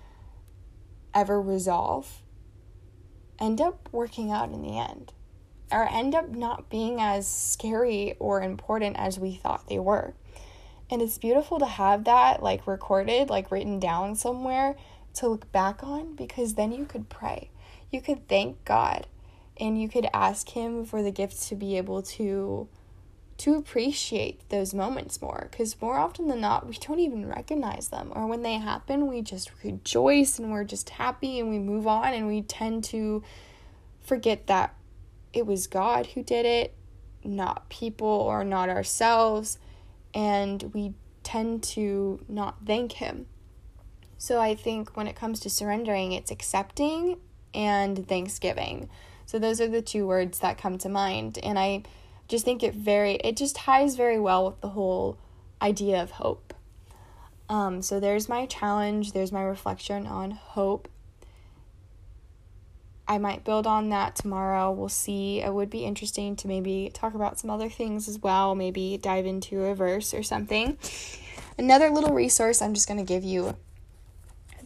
ever 1.13 1.41
resolve 1.41 2.21
end 3.39 3.61
up 3.61 3.89
working 3.91 4.31
out 4.31 4.51
in 4.51 4.61
the 4.61 4.77
end, 4.77 5.13
or 5.71 5.87
end 5.89 6.13
up 6.13 6.29
not 6.29 6.69
being 6.69 6.99
as 6.99 7.27
scary 7.27 8.15
or 8.19 8.41
important 8.41 8.97
as 8.97 9.17
we 9.17 9.33
thought 9.33 9.67
they 9.67 9.79
were. 9.79 10.13
And 10.91 11.01
it's 11.01 11.17
beautiful 11.17 11.59
to 11.59 11.65
have 11.65 12.03
that 12.05 12.41
like 12.41 12.67
recorded, 12.67 13.29
like 13.29 13.51
written 13.51 13.79
down 13.79 14.15
somewhere 14.15 14.75
to 15.15 15.27
look 15.27 15.51
back 15.51 15.83
on 15.83 16.15
because 16.15 16.55
then 16.55 16.71
you 16.71 16.85
could 16.85 17.09
pray. 17.09 17.49
You 17.91 18.01
could 18.01 18.27
thank 18.27 18.63
God 18.65 19.07
and 19.59 19.79
you 19.79 19.89
could 19.89 20.07
ask 20.13 20.49
him 20.49 20.85
for 20.85 21.03
the 21.03 21.11
gift 21.11 21.41
to 21.49 21.55
be 21.55 21.77
able 21.77 22.01
to 22.01 22.67
to 23.39 23.55
appreciate 23.55 24.47
those 24.49 24.73
moments 24.73 25.21
more 25.21 25.47
because 25.49 25.81
more 25.81 25.97
often 25.97 26.27
than 26.27 26.41
not 26.41 26.67
we 26.67 26.75
don't 26.75 26.99
even 26.99 27.27
recognize 27.27 27.87
them 27.87 28.11
or 28.13 28.27
when 28.27 28.43
they 28.43 28.55
happen 28.55 29.07
we 29.07 29.21
just 29.21 29.51
rejoice 29.63 30.37
and 30.37 30.51
we're 30.51 30.63
just 30.63 30.91
happy 30.91 31.39
and 31.39 31.49
we 31.49 31.57
move 31.57 31.87
on 31.87 32.13
and 32.13 32.27
we 32.27 32.41
tend 32.41 32.83
to 32.83 33.23
forget 34.01 34.47
that 34.47 34.75
it 35.33 35.45
was 35.45 35.67
God 35.67 36.07
who 36.07 36.23
did 36.23 36.45
it 36.45 36.73
not 37.23 37.69
people 37.69 38.07
or 38.07 38.43
not 38.43 38.69
ourselves 38.69 39.57
and 40.13 40.71
we 40.73 40.93
tend 41.23 41.61
to 41.61 42.23
not 42.27 42.57
thank 42.65 42.93
him 42.93 43.25
so 44.17 44.39
i 44.39 44.55
think 44.55 44.95
when 44.95 45.05
it 45.05 45.15
comes 45.15 45.39
to 45.41 45.49
surrendering 45.49 46.13
it's 46.13 46.31
accepting 46.31 47.19
and 47.53 48.07
thanksgiving 48.07 48.89
so 49.29 49.37
those 49.37 49.61
are 49.61 49.67
the 49.67 49.83
two 49.83 50.07
words 50.07 50.39
that 50.39 50.57
come 50.57 50.79
to 50.79 50.89
mind. 50.89 51.37
And 51.43 51.59
I 51.59 51.83
just 52.29 52.45
think 52.45 52.63
it 52.63 52.73
very, 52.73 53.15
it 53.15 53.35
just 53.35 53.55
ties 53.55 53.95
very 53.95 54.19
well 54.19 54.45
with 54.45 54.61
the 54.61 54.69
whole 54.69 55.17
idea 55.61 56.01
of 56.01 56.11
hope. 56.11 56.53
Um, 57.49 57.81
so 57.81 57.99
there's 57.99 58.29
my 58.29 58.45
challenge, 58.45 59.11
there's 59.11 59.31
my 59.31 59.41
reflection 59.41 60.05
on 60.05 60.31
hope. 60.31 60.87
I 63.07 63.17
might 63.17 63.43
build 63.43 63.65
on 63.65 63.89
that 63.89 64.15
tomorrow. 64.15 64.71
We'll 64.71 64.87
see. 64.87 65.41
It 65.41 65.51
would 65.51 65.71
be 65.71 65.83
interesting 65.83 66.35
to 66.37 66.47
maybe 66.47 66.91
talk 66.93 67.15
about 67.15 67.39
some 67.39 67.49
other 67.49 67.67
things 67.67 68.07
as 68.07 68.19
well, 68.19 68.53
maybe 68.53 68.99
dive 69.01 69.25
into 69.25 69.65
a 69.65 69.73
verse 69.73 70.13
or 70.13 70.21
something. 70.21 70.77
Another 71.57 71.89
little 71.89 72.13
resource 72.13 72.61
I'm 72.61 72.75
just 72.75 72.87
going 72.87 72.99
to 72.99 73.13
give 73.13 73.23
you 73.23 73.57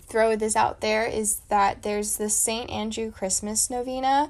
throw 0.02 0.36
this 0.36 0.58
out 0.58 0.82
there 0.82 1.06
is 1.06 1.39
that 1.47 1.84
there's 1.84 2.17
the 2.17 2.30
St. 2.30 2.69
Andrew 2.69 3.12
Christmas 3.12 3.69
novena 3.69 4.30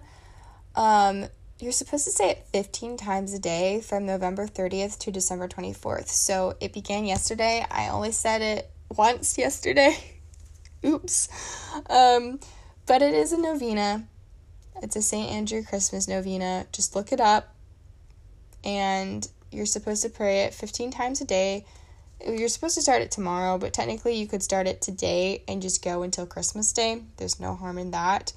um, 0.76 1.26
you're 1.60 1.72
supposed 1.72 2.06
to 2.06 2.12
say 2.12 2.32
it 2.32 2.46
15 2.52 2.98
times 2.98 3.34
a 3.34 3.39
day 3.39 3.82
from 3.82 4.06
November 4.06 4.48
30th 4.48 4.98
to 5.00 5.12
December 5.12 5.48
24th. 5.48 6.10
So 6.10 6.56
it 6.60 6.74
began 6.74 7.06
yesterday. 7.06 7.66
I 7.70 7.89
only 7.89 8.12
said 8.12 8.42
it 8.42 8.70
once 8.89 9.38
yesterday. 9.38 9.98
Oops. 10.86 11.30
Um, 11.89 12.39
but 12.86 13.02
it 13.02 13.13
is 13.13 13.32
a 13.32 13.38
novena. 13.38 14.06
It's 14.82 14.96
a 14.96 15.02
St. 15.02 15.32
Andrew 15.32 15.63
Christmas 15.63 16.08
novena. 16.08 16.66
Just 16.74 16.96
look 16.96 17.12
it 17.12 17.22
up. 17.22 17.56
And 18.66 19.28
you're 19.52 19.66
supposed 19.66 20.04
to 20.04 20.10
pray 20.10 20.42
it 20.42 20.54
15 20.54 20.92
times 20.92 21.22
a 21.22 21.26
day. 21.26 21.66
You're 22.26 22.50
supposed 22.50 22.76
to 22.76 22.82
start 22.82 23.02
it 23.02 23.12
tomorrow, 23.12 23.58
but 23.58 23.74
technically 23.74 24.16
you 24.16 24.28
could 24.28 24.42
start 24.42 24.68
it 24.68 24.82
today 24.82 25.44
and 25.48 25.62
just 25.62 25.84
go 25.84 26.04
until 26.04 26.26
Christmas 26.26 26.72
Day. 26.74 27.04
There's 27.18 27.39
no 27.39 27.56
harm 27.56 27.78
in 27.78 27.92
that. 27.92 28.34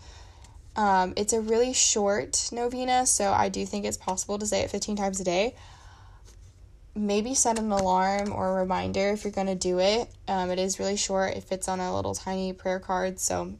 Um, 0.76 1.14
it's 1.16 1.32
a 1.32 1.40
really 1.40 1.72
short 1.72 2.50
novena, 2.52 3.06
so 3.06 3.32
I 3.32 3.48
do 3.48 3.64
think 3.64 3.86
it's 3.86 3.96
possible 3.96 4.38
to 4.38 4.46
say 4.46 4.60
it 4.60 4.70
15 4.70 4.96
times 4.96 5.20
a 5.20 5.24
day. 5.24 5.54
Maybe 6.94 7.34
set 7.34 7.58
an 7.58 7.72
alarm 7.72 8.32
or 8.32 8.50
a 8.50 8.60
reminder 8.60 9.10
if 9.10 9.24
you're 9.24 9.32
going 9.32 9.46
to 9.46 9.54
do 9.54 9.80
it. 9.80 10.08
Um, 10.28 10.50
it 10.50 10.58
is 10.58 10.78
really 10.78 10.96
short, 10.96 11.34
it 11.34 11.44
fits 11.44 11.66
on 11.68 11.80
a 11.80 11.94
little 11.94 12.14
tiny 12.14 12.52
prayer 12.52 12.78
card, 12.78 13.18
so 13.18 13.54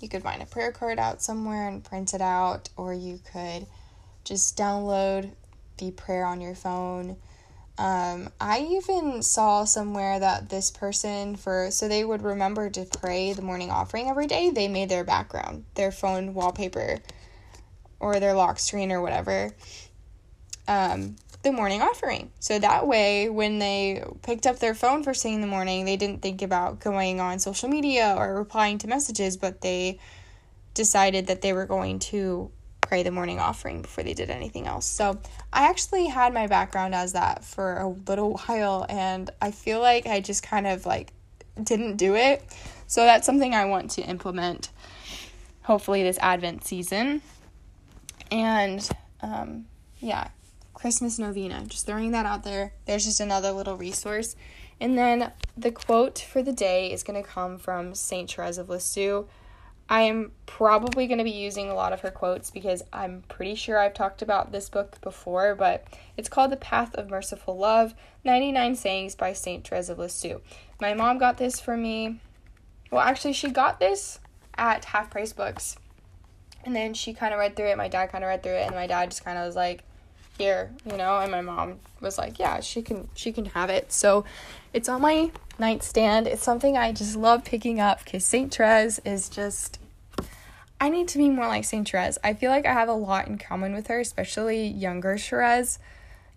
you 0.00 0.08
could 0.10 0.22
find 0.22 0.42
a 0.42 0.46
prayer 0.46 0.72
card 0.72 0.98
out 0.98 1.22
somewhere 1.22 1.68
and 1.68 1.82
print 1.82 2.12
it 2.12 2.20
out, 2.20 2.68
or 2.76 2.92
you 2.92 3.18
could 3.32 3.66
just 4.24 4.58
download 4.58 5.30
the 5.78 5.90
prayer 5.90 6.26
on 6.26 6.40
your 6.42 6.54
phone. 6.54 7.16
Um, 7.78 8.30
I 8.40 8.60
even 8.70 9.22
saw 9.22 9.64
somewhere 9.64 10.18
that 10.18 10.48
this 10.48 10.70
person 10.70 11.36
for 11.36 11.70
so 11.70 11.88
they 11.88 12.04
would 12.04 12.22
remember 12.22 12.70
to 12.70 12.84
pray 12.84 13.34
the 13.34 13.42
morning 13.42 13.70
offering 13.70 14.08
every 14.08 14.26
day. 14.26 14.50
They 14.50 14.68
made 14.68 14.88
their 14.88 15.04
background, 15.04 15.64
their 15.74 15.92
phone 15.92 16.32
wallpaper, 16.32 16.98
or 18.00 18.18
their 18.18 18.34
lock 18.34 18.58
screen 18.58 18.92
or 18.92 19.02
whatever. 19.02 19.54
Um, 20.66 21.16
the 21.42 21.52
morning 21.52 21.80
offering. 21.80 22.32
So 22.40 22.58
that 22.58 22.88
way, 22.88 23.28
when 23.28 23.60
they 23.60 24.02
picked 24.22 24.46
up 24.46 24.58
their 24.58 24.74
phone 24.74 25.04
first 25.04 25.22
thing 25.22 25.34
in 25.34 25.40
the 25.40 25.46
morning, 25.46 25.84
they 25.84 25.96
didn't 25.96 26.20
think 26.20 26.42
about 26.42 26.80
going 26.80 27.20
on 27.20 27.38
social 27.38 27.68
media 27.68 28.14
or 28.16 28.34
replying 28.34 28.78
to 28.78 28.88
messages, 28.88 29.36
but 29.36 29.60
they 29.60 30.00
decided 30.74 31.28
that 31.28 31.42
they 31.42 31.52
were 31.52 31.66
going 31.66 32.00
to 32.00 32.50
pray 32.86 33.02
the 33.02 33.10
morning 33.10 33.40
offering 33.40 33.82
before 33.82 34.04
they 34.04 34.14
did 34.14 34.30
anything 34.30 34.66
else. 34.66 34.86
So 34.86 35.18
I 35.52 35.68
actually 35.68 36.06
had 36.06 36.32
my 36.32 36.46
background 36.46 36.94
as 36.94 37.12
that 37.14 37.44
for 37.44 37.78
a 37.78 37.88
little 37.88 38.36
while, 38.46 38.86
and 38.88 39.28
I 39.42 39.50
feel 39.50 39.80
like 39.80 40.06
I 40.06 40.20
just 40.20 40.42
kind 40.42 40.66
of 40.66 40.86
like 40.86 41.12
didn't 41.62 41.96
do 41.96 42.14
it. 42.14 42.42
So 42.86 43.04
that's 43.04 43.26
something 43.26 43.54
I 43.54 43.64
want 43.64 43.90
to 43.92 44.02
implement 44.02 44.70
hopefully 45.62 46.02
this 46.02 46.18
Advent 46.20 46.64
season. 46.64 47.22
And 48.30 48.88
um, 49.20 49.66
yeah, 49.98 50.28
Christmas 50.74 51.18
novena, 51.18 51.64
just 51.66 51.86
throwing 51.86 52.12
that 52.12 52.26
out 52.26 52.44
there. 52.44 52.72
There's 52.86 53.04
just 53.04 53.20
another 53.20 53.50
little 53.50 53.76
resource. 53.76 54.36
And 54.80 54.96
then 54.96 55.32
the 55.56 55.72
quote 55.72 56.18
for 56.18 56.42
the 56.42 56.52
day 56.52 56.92
is 56.92 57.02
going 57.02 57.20
to 57.20 57.28
come 57.28 57.58
from 57.58 57.94
St. 57.94 58.30
Therese 58.30 58.58
of 58.58 58.68
Lisieux. 58.68 59.26
I 59.88 60.02
am 60.02 60.32
probably 60.46 61.06
going 61.06 61.18
to 61.18 61.24
be 61.24 61.30
using 61.30 61.70
a 61.70 61.74
lot 61.74 61.92
of 61.92 62.00
her 62.00 62.10
quotes 62.10 62.50
because 62.50 62.82
I'm 62.92 63.22
pretty 63.28 63.54
sure 63.54 63.78
I've 63.78 63.94
talked 63.94 64.20
about 64.20 64.50
this 64.50 64.68
book 64.68 65.00
before, 65.00 65.54
but 65.54 65.86
it's 66.16 66.28
called 66.28 66.50
The 66.50 66.56
Path 66.56 66.94
of 66.96 67.08
Merciful 67.08 67.56
Love 67.56 67.94
99 68.24 68.74
Sayings 68.74 69.14
by 69.14 69.32
St. 69.32 69.66
Therese 69.66 69.88
of 69.88 69.98
Lisieux. 69.98 70.40
My 70.80 70.94
mom 70.94 71.18
got 71.18 71.36
this 71.36 71.60
for 71.60 71.76
me. 71.76 72.20
Well, 72.90 73.00
actually, 73.00 73.32
she 73.32 73.48
got 73.50 73.78
this 73.78 74.18
at 74.56 74.86
Half 74.86 75.10
Price 75.10 75.32
Books. 75.32 75.76
And 76.64 76.74
then 76.74 76.94
she 76.94 77.14
kind 77.14 77.32
of 77.32 77.38
read 77.38 77.54
through 77.54 77.68
it. 77.68 77.76
My 77.76 77.88
dad 77.88 78.10
kind 78.10 78.24
of 78.24 78.28
read 78.28 78.42
through 78.42 78.56
it, 78.56 78.66
and 78.66 78.74
my 78.74 78.88
dad 78.88 79.10
just 79.10 79.24
kind 79.24 79.38
of 79.38 79.46
was 79.46 79.54
like, 79.54 79.84
"Here," 80.36 80.72
you 80.84 80.96
know. 80.96 81.20
And 81.20 81.30
my 81.30 81.40
mom 81.40 81.78
was 82.00 82.18
like, 82.18 82.40
"Yeah, 82.40 82.58
she 82.58 82.82
can, 82.82 83.08
she 83.14 83.30
can 83.30 83.44
have 83.44 83.70
it." 83.70 83.92
So, 83.92 84.24
it's 84.76 84.90
on 84.90 85.00
my 85.00 85.30
nightstand. 85.58 86.26
It's 86.26 86.42
something 86.42 86.76
I 86.76 86.92
just 86.92 87.16
love 87.16 87.44
picking 87.44 87.80
up 87.80 88.04
because 88.04 88.26
Saint 88.26 88.54
Therese 88.54 89.00
is 89.06 89.30
just. 89.30 89.80
I 90.78 90.90
need 90.90 91.08
to 91.08 91.18
be 91.18 91.30
more 91.30 91.46
like 91.46 91.64
Saint 91.64 91.88
Therese. 91.88 92.18
I 92.22 92.34
feel 92.34 92.50
like 92.50 92.66
I 92.66 92.74
have 92.74 92.90
a 92.90 92.92
lot 92.92 93.26
in 93.26 93.38
common 93.38 93.72
with 93.74 93.86
her, 93.86 94.00
especially 94.00 94.66
younger 94.66 95.16
Therese. 95.16 95.78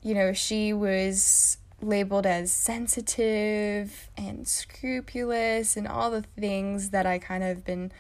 You 0.02 0.16
know, 0.16 0.32
she 0.32 0.72
was 0.72 1.58
labeled 1.82 2.26
as 2.26 2.50
sensitive 2.50 4.10
and 4.16 4.48
scrupulous 4.48 5.76
and 5.76 5.86
all 5.86 6.10
the 6.10 6.22
things 6.40 6.92
that 6.92 7.06
I 7.06 7.20
kind 7.20 7.44
of 7.44 7.66
been 7.66 7.92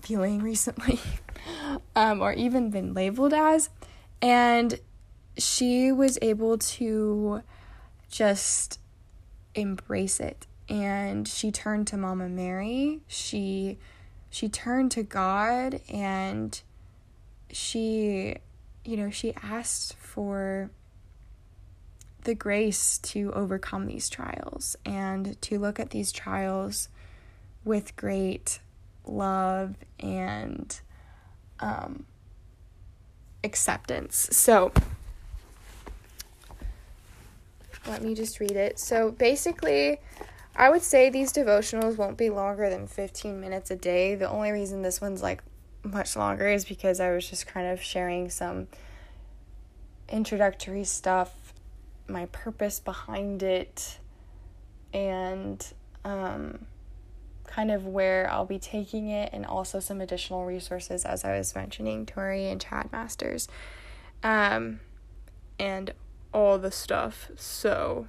feeling 0.00 0.40
recently, 0.44 1.00
um, 1.96 2.22
or 2.22 2.32
even 2.34 2.70
been 2.70 2.94
labeled 2.94 3.34
as. 3.34 3.68
And 4.20 4.78
she 5.36 5.90
was 5.90 6.20
able 6.22 6.56
to 6.58 7.42
just 8.08 8.78
embrace 9.54 10.20
it 10.20 10.46
and 10.68 11.26
she 11.28 11.50
turned 11.50 11.86
to 11.86 11.96
mama 11.96 12.28
mary 12.28 13.00
she 13.06 13.78
she 14.30 14.48
turned 14.48 14.90
to 14.90 15.02
god 15.02 15.80
and 15.90 16.62
she 17.50 18.36
you 18.84 18.96
know 18.96 19.10
she 19.10 19.34
asked 19.42 19.94
for 19.94 20.70
the 22.24 22.34
grace 22.34 22.98
to 22.98 23.32
overcome 23.32 23.86
these 23.86 24.08
trials 24.08 24.76
and 24.84 25.40
to 25.42 25.58
look 25.58 25.80
at 25.80 25.90
these 25.90 26.12
trials 26.12 26.88
with 27.64 27.96
great 27.96 28.60
love 29.04 29.74
and 29.98 30.80
um, 31.60 32.06
acceptance. 33.44 34.28
So, 34.32 34.72
let 37.86 38.02
me 38.02 38.14
just 38.14 38.40
read 38.40 38.52
it. 38.52 38.78
So, 38.78 39.10
basically, 39.10 39.98
I 40.54 40.70
would 40.70 40.82
say 40.82 41.10
these 41.10 41.32
devotionals 41.32 41.96
won't 41.96 42.18
be 42.18 42.30
longer 42.30 42.68
than 42.68 42.86
15 42.86 43.40
minutes 43.40 43.70
a 43.70 43.76
day. 43.76 44.14
The 44.14 44.28
only 44.28 44.50
reason 44.50 44.82
this 44.82 45.00
one's 45.00 45.22
like 45.22 45.42
much 45.82 46.16
longer 46.16 46.48
is 46.48 46.64
because 46.64 47.00
I 47.00 47.10
was 47.10 47.28
just 47.28 47.46
kind 47.46 47.66
of 47.66 47.82
sharing 47.82 48.30
some 48.30 48.68
introductory 50.08 50.84
stuff 50.84 51.54
my 52.08 52.26
purpose 52.26 52.80
behind 52.80 53.42
it 53.42 53.98
and 54.92 55.66
um, 56.04 56.66
kind 57.46 57.70
of 57.70 57.86
where 57.86 58.30
I'll 58.30 58.44
be 58.44 58.58
taking 58.58 59.08
it, 59.08 59.30
and 59.32 59.46
also 59.46 59.80
some 59.80 60.00
additional 60.00 60.44
resources, 60.44 61.04
as 61.04 61.24
I 61.24 61.38
was 61.38 61.54
mentioning, 61.54 62.06
Tori 62.06 62.48
and 62.48 62.60
Chad 62.60 62.90
Masters, 62.92 63.48
um, 64.22 64.80
and 65.58 65.92
all 66.32 66.58
the 66.58 66.70
stuff. 66.70 67.30
So, 67.36 68.06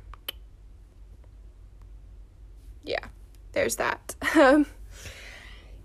yeah, 2.84 3.08
there's 3.54 3.76
that. 3.78 4.16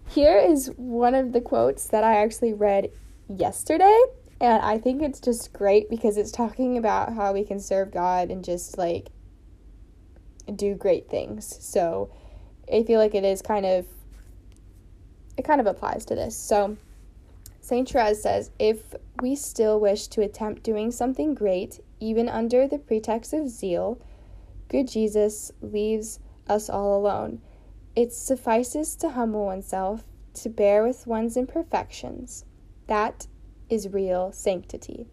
Here 0.09 0.39
is 0.39 0.69
one 0.77 1.15
of 1.15 1.33
the 1.33 1.41
quotes 1.41 1.87
that 1.89 2.03
I 2.03 2.17
actually 2.23 2.55
read 2.55 2.91
yesterday 3.29 4.05
and 4.41 4.63
I 4.63 4.79
think 4.79 5.03
it's 5.03 5.21
just 5.21 5.53
great 5.53 5.91
because 5.91 6.17
it's 6.17 6.31
talking 6.31 6.79
about 6.79 7.13
how 7.15 7.33
we 7.33 7.45
can 7.45 7.59
serve 7.59 7.91
God 7.91 8.31
and 8.31 8.45
just 8.45 8.79
like 8.79 9.09
do 10.55 10.75
great 10.75 11.11
things. 11.11 11.57
So 11.61 12.11
I 12.73 12.85
feel 12.85 13.01
like 13.01 13.15
it 13.15 13.25
is 13.25 13.43
kind 13.43 13.67
of 13.67 13.87
it 15.37 15.43
kind 15.45 15.61
of 15.61 15.67
applies 15.67 16.05
to 16.07 16.15
this. 16.15 16.37
So 16.37 16.77
St. 17.61 17.89
Therese 17.89 18.23
says, 18.23 18.51
if 18.59 18.95
we 19.21 19.35
still 19.35 19.79
wish 19.79 20.07
to 20.09 20.23
attempt 20.23 20.63
doing 20.63 20.91
something 20.91 21.35
great, 21.35 21.81
even 22.01 22.29
under 22.29 22.67
the 22.67 22.79
pretext 22.79 23.33
of 23.33 23.49
zeal, 23.49 24.01
good 24.69 24.89
Jesus 24.89 25.53
leaves 25.61 26.21
us 26.49 26.69
all 26.69 26.97
alone. 26.97 27.41
It 27.97 28.13
suffices 28.13 28.95
to 28.97 29.11
humble 29.11 29.47
oneself, 29.47 30.05
to 30.35 30.49
bear 30.49 30.85
with 30.85 31.07
one's 31.07 31.37
imperfections. 31.37 32.45
That 32.87 33.27
is 33.69 33.89
real 33.89 34.33
sanctity. 34.33 35.07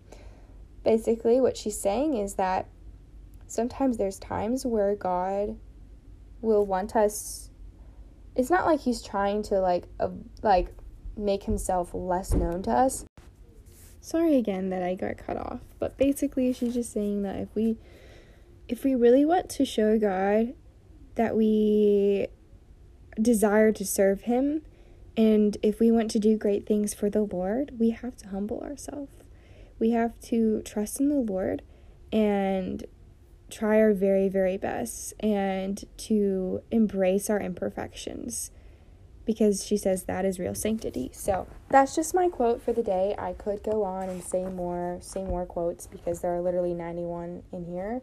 Basically, 0.84 1.42
what 1.42 1.58
she's 1.58 1.80
saying 1.80 2.16
is 2.16 2.36
that 2.36 2.68
sometimes 3.48 3.98
there's 3.98 4.20
times 4.20 4.66
where 4.66 4.96
God 4.96 5.58
will 6.42 6.66
want 6.66 6.96
us 6.96 7.50
it's 8.36 8.50
not 8.50 8.66
like 8.66 8.82
he's 8.82 9.02
trying 9.02 9.42
to 9.44 9.60
like 9.60 9.86
uh, 10.00 10.10
like 10.44 10.68
make 11.18 11.44
himself 11.44 11.92
less 11.94 12.34
known 12.34 12.62
to 12.64 12.72
us. 12.72 13.06
Sorry 14.06 14.36
again 14.36 14.70
that 14.70 14.84
I 14.84 14.94
got 14.94 15.18
cut 15.18 15.36
off, 15.36 15.62
but 15.80 15.98
basically 15.98 16.54
she's 16.54 16.76
just 16.76 16.94
saying 16.94 17.24
that 17.24 17.38
if 17.38 17.50
we 17.56 17.80
if 18.68 18.84
we 18.84 18.94
really 18.94 19.26
want 19.26 19.50
to 19.50 19.66
show 19.66 19.98
God 19.98 20.54
that 21.16 21.36
we 21.36 22.28
desire 23.20 23.72
to 23.72 23.84
serve 23.84 24.22
him, 24.22 24.62
and 25.18 25.58
if 25.64 25.80
we 25.80 25.90
want 25.90 26.12
to 26.12 26.20
do 26.20 26.38
great 26.38 26.68
things 26.68 26.94
for 26.94 27.10
the 27.10 27.24
Lord, 27.24 27.80
we 27.80 27.90
have 27.90 28.16
to 28.18 28.28
humble 28.28 28.60
ourselves. 28.60 29.12
We 29.80 29.90
have 29.90 30.20
to 30.26 30.62
trust 30.62 31.00
in 31.00 31.10
the 31.10 31.16
Lord 31.16 31.64
and 32.14 32.86
try 33.50 33.82
our 33.82 33.94
very, 33.94 34.30
very 34.30 34.58
best 34.58 35.16
and 35.20 35.84
to 35.98 36.62
embrace 36.70 37.28
our 37.28 37.42
imperfections 37.42 38.52
because 39.26 39.66
she 39.66 39.78
says 39.78 40.04
that 40.04 40.26
is 40.26 40.40
real 40.40 40.56
sanctity. 40.56 41.10
So 41.14 41.48
that's 41.70 41.96
just 41.96 42.14
my 42.14 42.30
quote 42.30 42.62
for 42.62 42.74
the 42.74 42.84
day. 42.84 43.16
I 43.18 43.34
could 43.34 43.64
go 43.64 43.84
on 43.84 44.10
and 44.10 44.24
say 44.24 44.46
more, 44.46 44.98
say 45.02 45.24
more 45.24 45.46
quotes 45.46 45.88
because 45.88 46.22
there 46.22 46.36
are 46.36 46.42
literally 46.42 46.74
91 46.74 47.44
in 47.52 47.66
here. 47.66 48.02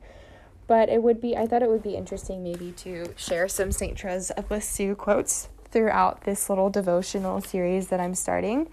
But 0.66 0.88
it 0.88 1.02
would 1.02 1.20
be, 1.20 1.36
I 1.36 1.46
thought 1.46 1.62
it 1.62 1.68
would 1.68 1.82
be 1.82 1.96
interesting 1.96 2.42
maybe 2.42 2.72
to 2.78 3.12
share 3.16 3.48
some 3.48 3.72
St. 3.72 3.98
Therese 3.98 4.30
of 4.30 4.50
Lisieux 4.50 4.94
quotes 4.94 5.48
throughout 5.70 6.22
this 6.24 6.48
little 6.48 6.70
devotional 6.70 7.40
series 7.40 7.88
that 7.88 8.00
I'm 8.00 8.14
starting. 8.14 8.68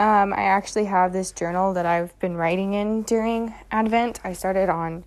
Um, 0.00 0.32
I 0.32 0.42
actually 0.42 0.84
have 0.84 1.12
this 1.12 1.32
journal 1.32 1.72
that 1.74 1.86
I've 1.86 2.16
been 2.20 2.36
writing 2.36 2.74
in 2.74 3.02
during 3.02 3.54
Advent. 3.70 4.20
I 4.22 4.32
started 4.32 4.68
on 4.68 5.04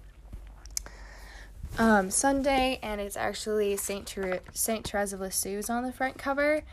um, 1.78 2.10
Sunday, 2.12 2.80
and 2.82 3.00
it's 3.02 3.18
actually 3.18 3.78
Saint 3.78 4.10
Ther- 4.10 4.42
Saint 4.54 4.88
Therese 4.88 5.14
of 5.14 5.22
Lisieux 5.22 5.64
on 5.70 5.84
the 5.84 5.92
front 5.92 6.18
cover. 6.18 6.64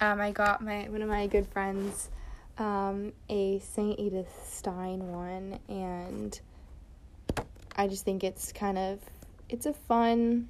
Um, 0.00 0.20
I 0.20 0.30
got 0.30 0.62
my 0.62 0.88
one 0.88 1.02
of 1.02 1.08
my 1.08 1.26
good 1.26 1.46
friends 1.48 2.10
um, 2.58 3.12
a 3.28 3.58
Saint 3.58 3.98
Edith 3.98 4.32
Stein 4.48 5.08
one, 5.08 5.58
and 5.68 6.38
I 7.76 7.86
just 7.86 8.04
think 8.04 8.24
it's 8.24 8.52
kind 8.52 8.78
of 8.78 9.00
it's 9.48 9.66
a 9.66 9.72
fun 9.72 10.48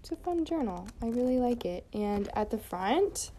it's 0.00 0.12
a 0.12 0.16
fun 0.16 0.44
journal. 0.44 0.88
I 1.02 1.08
really 1.08 1.38
like 1.38 1.64
it. 1.64 1.84
And 1.92 2.30
at 2.34 2.50
the 2.50 2.58
front 2.58 3.30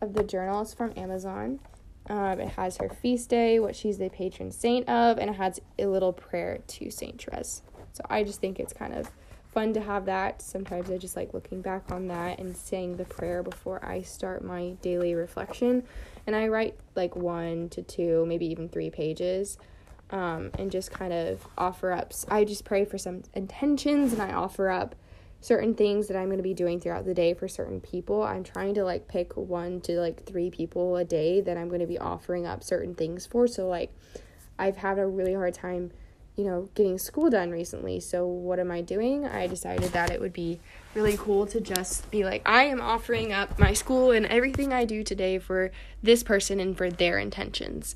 of 0.00 0.14
the 0.14 0.24
journal, 0.24 0.62
it's 0.62 0.72
from 0.72 0.92
Amazon. 0.96 1.60
Um, 2.08 2.40
it 2.40 2.50
has 2.50 2.76
her 2.78 2.88
feast 2.88 3.28
day, 3.28 3.58
what 3.58 3.74
she's 3.74 3.98
the 3.98 4.08
patron 4.08 4.52
saint 4.52 4.88
of, 4.88 5.18
and 5.18 5.28
it 5.28 5.36
has 5.36 5.60
a 5.78 5.86
little 5.86 6.12
prayer 6.12 6.60
to 6.68 6.90
Saint 6.90 7.22
Therese. 7.22 7.62
So 7.96 8.04
I 8.10 8.22
just 8.22 8.40
think 8.40 8.60
it's 8.60 8.72
kind 8.72 8.92
of 8.92 9.10
fun 9.52 9.72
to 9.72 9.80
have 9.80 10.04
that. 10.04 10.42
Sometimes 10.42 10.90
I 10.90 10.98
just 10.98 11.16
like 11.16 11.32
looking 11.32 11.62
back 11.62 11.90
on 11.90 12.08
that 12.08 12.38
and 12.38 12.56
saying 12.56 12.96
the 12.96 13.04
prayer 13.04 13.42
before 13.42 13.84
I 13.84 14.02
start 14.02 14.44
my 14.44 14.70
daily 14.82 15.14
reflection. 15.14 15.84
And 16.26 16.36
I 16.36 16.48
write 16.48 16.76
like 16.94 17.16
one 17.16 17.68
to 17.70 17.82
two, 17.82 18.26
maybe 18.26 18.46
even 18.46 18.68
three 18.68 18.90
pages 18.90 19.58
um, 20.10 20.50
and 20.58 20.70
just 20.70 20.90
kind 20.90 21.12
of 21.12 21.46
offer 21.56 21.92
up. 21.92 22.12
I 22.28 22.44
just 22.44 22.64
pray 22.64 22.84
for 22.84 22.98
some 22.98 23.22
intentions 23.34 24.12
and 24.12 24.20
I 24.20 24.32
offer 24.32 24.68
up 24.68 24.94
certain 25.40 25.74
things 25.74 26.08
that 26.08 26.16
I'm 26.16 26.26
going 26.26 26.38
to 26.38 26.42
be 26.42 26.54
doing 26.54 26.80
throughout 26.80 27.04
the 27.04 27.14
day 27.14 27.34
for 27.34 27.48
certain 27.48 27.80
people. 27.80 28.22
I'm 28.22 28.44
trying 28.44 28.74
to 28.74 28.84
like 28.84 29.08
pick 29.08 29.36
one 29.36 29.80
to 29.82 30.00
like 30.00 30.24
three 30.24 30.50
people 30.50 30.96
a 30.96 31.04
day 31.04 31.40
that 31.40 31.56
I'm 31.56 31.68
going 31.68 31.80
to 31.80 31.86
be 31.86 31.98
offering 31.98 32.46
up 32.46 32.62
certain 32.62 32.94
things 32.94 33.26
for. 33.26 33.46
So, 33.46 33.68
like, 33.68 33.92
I've 34.58 34.76
had 34.76 34.98
a 34.98 35.06
really 35.06 35.34
hard 35.34 35.54
time, 35.54 35.92
you 36.36 36.44
know, 36.44 36.68
getting 36.74 36.98
school 36.98 37.30
done 37.30 37.50
recently. 37.50 37.98
So, 37.98 38.26
what 38.26 38.58
am 38.58 38.70
I 38.70 38.82
doing? 38.82 39.26
I 39.26 39.46
decided 39.46 39.92
that 39.92 40.10
it 40.10 40.20
would 40.20 40.34
be 40.34 40.60
really 40.94 41.16
cool 41.16 41.46
to 41.46 41.60
just 41.60 42.10
be 42.10 42.24
like, 42.24 42.42
I 42.46 42.64
am 42.64 42.80
offering 42.80 43.32
up 43.32 43.58
my 43.58 43.72
school 43.72 44.10
and 44.10 44.26
everything 44.26 44.72
I 44.72 44.84
do 44.84 45.02
today 45.02 45.38
for 45.38 45.72
this 46.02 46.22
person 46.22 46.60
and 46.60 46.76
for 46.76 46.90
their 46.90 47.18
intentions 47.18 47.94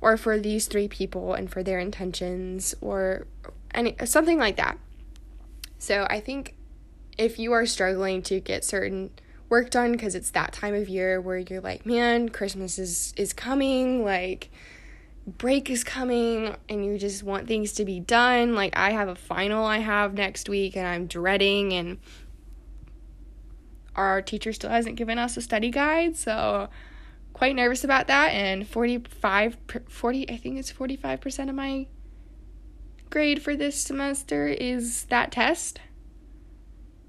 or 0.00 0.16
for 0.16 0.38
these 0.38 0.66
three 0.66 0.88
people 0.88 1.34
and 1.34 1.50
for 1.50 1.62
their 1.62 1.78
intentions 1.78 2.74
or 2.80 3.26
any 3.72 3.94
something 4.04 4.38
like 4.38 4.56
that. 4.56 4.78
So 5.78 6.06
I 6.08 6.20
think 6.20 6.54
if 7.18 7.38
you 7.38 7.52
are 7.52 7.66
struggling 7.66 8.22
to 8.22 8.40
get 8.40 8.64
certain 8.64 9.10
work 9.48 9.70
done 9.70 9.92
because 9.92 10.14
it's 10.14 10.30
that 10.30 10.52
time 10.52 10.74
of 10.74 10.88
year 10.88 11.20
where 11.20 11.38
you're 11.38 11.60
like, 11.60 11.84
man, 11.84 12.30
Christmas 12.30 12.78
is 12.78 13.12
is 13.16 13.32
coming, 13.34 14.02
like 14.02 14.50
break 15.26 15.70
is 15.70 15.84
coming 15.84 16.54
and 16.68 16.84
you 16.84 16.98
just 16.98 17.22
want 17.22 17.46
things 17.46 17.72
to 17.74 17.84
be 17.84 18.00
done. 18.00 18.54
Like 18.54 18.76
I 18.76 18.90
have 18.90 19.08
a 19.08 19.14
final 19.14 19.64
I 19.64 19.78
have 19.78 20.14
next 20.14 20.48
week 20.48 20.76
and 20.76 20.86
I'm 20.86 21.06
dreading 21.06 21.72
and 21.72 21.98
our 23.96 24.20
teacher 24.20 24.52
still 24.52 24.70
hasn't 24.70 24.96
given 24.96 25.18
us 25.18 25.36
a 25.36 25.40
study 25.40 25.70
guide, 25.70 26.16
so 26.16 26.68
quite 27.32 27.54
nervous 27.54 27.84
about 27.84 28.06
that 28.08 28.28
and 28.28 28.66
45 28.66 29.56
40 29.88 30.30
I 30.30 30.36
think 30.36 30.58
it's 30.58 30.72
45% 30.72 31.48
of 31.48 31.54
my 31.54 31.86
grade 33.10 33.42
for 33.42 33.56
this 33.56 33.80
semester 33.80 34.46
is 34.46 35.04
that 35.04 35.32
test. 35.32 35.80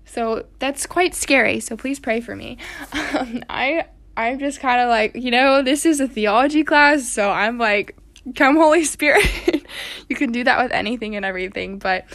So 0.06 0.46
that's 0.60 0.86
quite 0.86 1.16
scary. 1.16 1.60
So 1.60 1.76
please 1.76 2.00
pray 2.00 2.22
for 2.22 2.36
me. 2.36 2.58
Um, 2.94 3.44
I 3.50 3.86
I'm 4.18 4.40
just 4.40 4.60
kind 4.60 4.80
of 4.82 4.90
like, 4.90 5.16
you 5.16 5.32
know, 5.32 5.62
this 5.62 5.86
is 5.86 6.00
a 6.00 6.08
theology 6.08 6.64
class, 6.64 7.08
so 7.08 7.30
I'm 7.30 7.58
like, 7.58 7.96
come 8.34 8.56
Holy 8.56 8.84
Spirit. 8.84 9.66
you 10.10 10.16
can 10.16 10.32
do 10.32 10.44
that 10.44 10.62
with 10.62 10.72
anything 10.72 11.16
and 11.16 11.26
everything, 11.26 11.80
but 11.80 12.06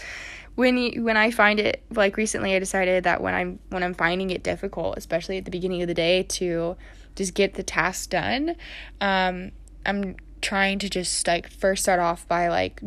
when 0.57 0.77
you, 0.77 1.05
when 1.05 1.16
I 1.16 1.31
find 1.31 1.61
it 1.61 1.83
like 1.90 2.16
recently 2.16 2.55
I 2.55 2.59
decided 2.59 3.05
that 3.05 3.23
when 3.23 3.35
I'm 3.35 3.59
when 3.68 3.83
I'm 3.83 3.94
finding 3.94 4.31
it 4.31 4.42
difficult, 4.42 4.99
especially 4.99 5.38
at 5.38 5.44
the 5.44 5.51
beginning 5.51 5.83
of 5.83 5.88
the 5.88 5.94
day 5.94 6.25
to 6.25 6.77
just 7.14 7.35
get 7.35 7.55
the 7.55 7.62
task 7.62 8.11
done. 8.11 8.57
Um, 9.01 9.53
I'm 9.87 10.16
trying 10.40 10.79
to 10.81 10.88
just 10.88 11.27
like 11.27 11.51
first 11.51 11.83
start 11.85 12.01
off 12.01 12.27
by 12.29 12.49
like 12.49 12.83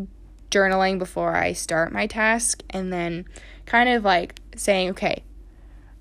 journaling 0.49 0.99
before 0.99 1.35
I 1.35 1.53
start 1.53 1.91
my 1.91 2.07
task 2.07 2.61
and 2.69 2.93
then 2.93 3.25
kind 3.65 3.89
of 3.89 4.03
like 4.03 4.39
saying, 4.55 4.91
okay, 4.91 5.23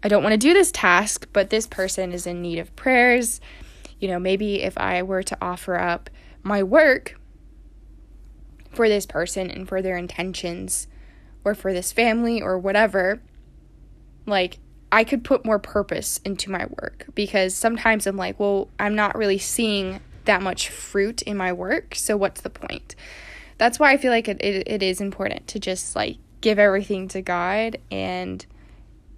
I 0.02 0.08
don't 0.08 0.22
want 0.22 0.32
to 0.32 0.38
do 0.38 0.52
this 0.52 0.72
task, 0.72 1.26
but 1.32 1.50
this 1.50 1.66
person 1.66 2.12
is 2.12 2.26
in 2.26 2.42
need 2.42 2.58
of 2.58 2.74
prayers. 2.76 3.40
You 3.98 4.08
know, 4.08 4.18
maybe 4.18 4.62
if 4.62 4.76
I 4.76 5.02
were 5.02 5.22
to 5.22 5.38
offer 5.40 5.78
up 5.78 6.10
my 6.42 6.62
work 6.62 7.18
for 8.72 8.88
this 8.88 9.06
person 9.06 9.50
and 9.50 9.68
for 9.68 9.82
their 9.82 9.96
intentions 9.96 10.86
or 11.44 11.54
for 11.54 11.72
this 11.72 11.92
family 11.92 12.40
or 12.40 12.58
whatever, 12.58 13.20
like 14.26 14.58
I 14.90 15.04
could 15.04 15.24
put 15.24 15.44
more 15.44 15.58
purpose 15.58 16.20
into 16.24 16.50
my 16.50 16.66
work 16.66 17.06
because 17.14 17.54
sometimes 17.54 18.06
I'm 18.06 18.16
like, 18.16 18.38
well, 18.38 18.68
I'm 18.78 18.94
not 18.94 19.16
really 19.16 19.38
seeing 19.38 20.00
that 20.24 20.42
much 20.42 20.68
fruit 20.68 21.22
in 21.22 21.36
my 21.36 21.52
work, 21.52 21.94
so 21.94 22.16
what's 22.16 22.42
the 22.42 22.50
point? 22.50 22.94
That's 23.58 23.78
why 23.78 23.92
I 23.92 23.96
feel 23.96 24.10
like 24.10 24.28
it, 24.28 24.40
it, 24.42 24.68
it 24.68 24.82
is 24.82 25.00
important 25.00 25.46
to 25.48 25.58
just 25.58 25.96
like 25.96 26.18
give 26.40 26.58
everything 26.58 27.08
to 27.08 27.22
God 27.22 27.78
and 27.90 28.44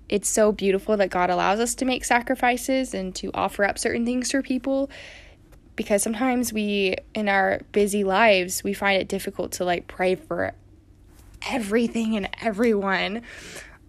it's 0.08 0.28
so 0.28 0.52
beautiful 0.52 0.96
that 0.98 1.10
God 1.10 1.30
allows 1.30 1.60
us 1.60 1.74
to 1.76 1.84
make 1.84 2.04
sacrifices 2.04 2.92
and 2.92 3.14
to 3.16 3.30
offer 3.32 3.64
up 3.64 3.78
certain 3.78 4.04
things 4.04 4.30
for 4.30 4.42
people 4.42 4.90
because 5.76 6.02
sometimes 6.02 6.52
we 6.52 6.96
in 7.14 7.28
our 7.28 7.60
busy 7.72 8.04
lives 8.04 8.62
we 8.62 8.72
find 8.72 9.00
it 9.00 9.08
difficult 9.08 9.52
to 9.52 9.64
like 9.64 9.86
pray 9.86 10.14
for 10.14 10.52
everything 11.50 12.16
and 12.16 12.28
everyone 12.40 13.22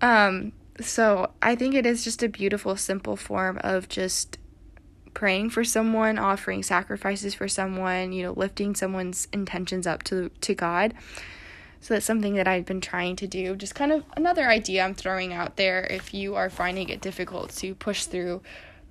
um 0.02 0.52
so 0.82 1.32
I 1.42 1.56
think 1.56 1.74
it 1.74 1.86
is 1.86 2.04
just 2.04 2.22
a 2.24 2.30
beautiful, 2.30 2.76
simple 2.76 3.16
form 3.16 3.60
of 3.64 3.88
just 3.88 4.38
praying 5.14 5.52
for 5.52 5.64
someone, 5.64 6.20
offering 6.20 6.64
sacrifices 6.64 7.34
for 7.34 7.48
someone, 7.48 8.12
you 8.12 8.24
know, 8.24 8.34
lifting 8.34 8.76
someone's 8.76 9.28
intentions 9.32 9.88
up 9.88 10.04
to 10.04 10.30
to 10.42 10.54
God. 10.54 10.94
So 11.80 11.94
that's 11.94 12.06
something 12.06 12.36
that 12.36 12.48
I've 12.48 12.66
been 12.66 12.82
trying 12.82 13.16
to 13.18 13.28
do. 13.28 13.56
Just 13.56 13.76
kind 13.76 13.92
of 13.92 14.04
another 14.18 14.50
idea 14.50 14.84
I'm 14.84 14.96
throwing 14.96 15.34
out 15.34 15.56
there 15.56 15.86
if 15.86 16.14
you 16.14 16.36
are 16.36 16.50
finding 16.50 16.90
it 16.90 17.00
difficult 17.00 17.52
to 17.58 17.76
push 17.76 18.06
through 18.06 18.42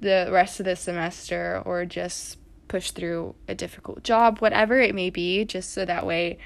the 0.00 0.28
rest 0.30 0.60
of 0.60 0.66
the 0.66 0.76
semester 0.76 1.60
or 1.64 1.84
just 1.84 2.38
push 2.74 2.90
through 2.90 3.34
a 3.46 3.54
difficult 3.54 4.02
job, 4.02 4.40
whatever 4.40 4.80
it 4.80 4.94
may 4.94 5.10
be, 5.10 5.44
just 5.44 5.72
so 5.72 5.84
that 5.84 6.04
way 6.04 6.38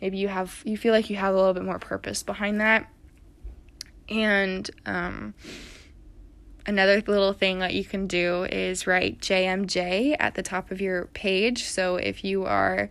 maybe 0.00 0.16
you 0.16 0.28
have 0.28 0.62
you 0.64 0.76
feel 0.76 0.92
like 0.92 1.10
you 1.10 1.16
have 1.16 1.34
a 1.34 1.36
little 1.36 1.54
bit 1.54 1.64
more 1.64 1.78
purpose 1.78 2.22
behind 2.22 2.60
that 2.60 2.88
and 4.08 4.70
um, 4.86 5.34
another 6.66 7.02
little 7.06 7.32
thing 7.32 7.60
that 7.60 7.74
you 7.74 7.84
can 7.84 8.06
do 8.06 8.44
is 8.44 8.86
write 8.86 9.20
JMJ 9.20 10.16
at 10.18 10.34
the 10.34 10.42
top 10.42 10.70
of 10.70 10.80
your 10.80 11.06
page. 11.06 11.64
So 11.64 11.96
if 11.96 12.24
you 12.24 12.44
are 12.44 12.90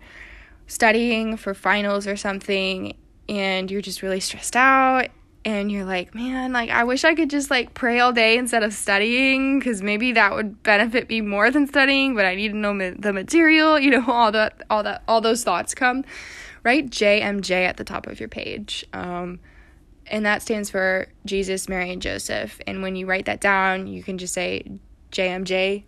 studying 0.67 1.38
for 1.38 1.54
finals 1.54 2.08
or 2.08 2.15
something 2.15 2.95
and 3.30 3.69
you're 3.69 3.82
just 3.82 4.01
really 4.01 4.19
stressed 4.19 4.56
out 4.56 5.10
and 5.43 5.71
you're 5.71 5.86
like, 5.86 6.13
man, 6.13 6.54
like 6.54 6.69
I 6.69 6.84
wish 6.84 7.04
I 7.04 7.15
could 7.15 7.30
just 7.30 7.49
like 7.49 7.73
pray 7.73 7.99
all 7.99 8.13
day 8.13 8.38
instead 8.38 8.63
of 8.63 8.73
studying 8.73 9.60
because 9.60 9.82
maybe 9.82 10.12
that 10.12 10.34
would 10.34 10.62
benefit 10.62 11.10
me 11.10 11.21
more 11.21 11.49
than 11.49 11.67
studying, 11.67 12.13
but 12.13 12.25
I 12.25 12.36
need 12.36 12.49
to 12.49 12.58
know 12.58 12.73
ma- 12.73 12.91
the 12.97 13.12
material, 13.12 13.80
you 13.80 13.89
know, 13.89 14.06
all 14.08 14.32
that, 14.32 14.62
all 14.69 14.84
that, 14.84 15.04
all 15.08 15.21
those 15.21 15.43
thoughts 15.43 15.73
come. 15.73 16.06
Write 16.63 16.91
JMJ 16.91 17.51
at 17.51 17.77
the 17.77 17.84
top 17.84 18.06
of 18.06 18.19
your 18.19 18.30
page. 18.30 18.86
Um, 18.93 19.39
and 20.06 20.25
that 20.25 20.43
stands 20.43 20.69
for 20.69 21.08
Jesus, 21.25 21.67
Mary, 21.67 21.91
and 21.91 22.01
Joseph. 22.01 22.60
And 22.67 22.84
when 22.84 22.95
you 22.95 23.08
write 23.08 23.25
that 23.25 23.41
down, 23.41 23.88
you 23.88 24.04
can 24.04 24.17
just 24.17 24.34
say, 24.34 24.63
JMJ, 25.12 25.84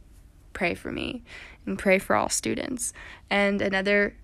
pray 0.53 0.73
for 0.73 0.91
me, 0.91 1.23
and 1.65 1.77
pray 1.77 1.99
for 1.99 2.15
all 2.15 2.29
students. 2.29 2.93
And 3.29 3.61
another 3.61 4.15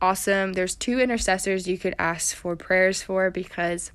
awesome, 0.00 0.54
there's 0.54 0.74
two 0.74 1.00
intercessors 1.00 1.66
you 1.66 1.76
could 1.76 1.94
ask 1.98 2.34
for 2.34 2.56
prayers 2.56 3.02
for 3.02 3.30
because 3.30 3.92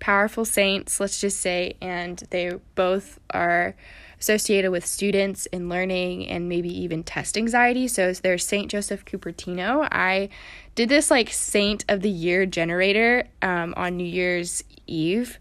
powerful 0.00 0.44
saints, 0.44 0.98
let's 0.98 1.20
just 1.20 1.40
say, 1.40 1.76
and 1.80 2.22
they 2.30 2.52
both 2.74 3.20
are 3.30 3.74
associated 4.20 4.70
with 4.70 4.84
students 4.84 5.46
and 5.52 5.68
learning 5.68 6.28
and 6.28 6.48
maybe 6.48 6.68
even 6.82 7.02
test 7.02 7.38
anxiety. 7.38 7.88
So 7.88 8.12
there's 8.12 8.46
Saint 8.46 8.70
Joseph 8.70 9.04
Cupertino. 9.04 9.88
I 9.90 10.28
did 10.74 10.88
this 10.88 11.10
like 11.10 11.30
Saint 11.30 11.84
of 11.88 12.02
the 12.02 12.10
Year 12.10 12.44
generator 12.46 13.28
um, 13.42 13.72
on 13.76 13.96
New 13.96 14.04
Year's 14.04 14.62
Eve, 14.86 15.38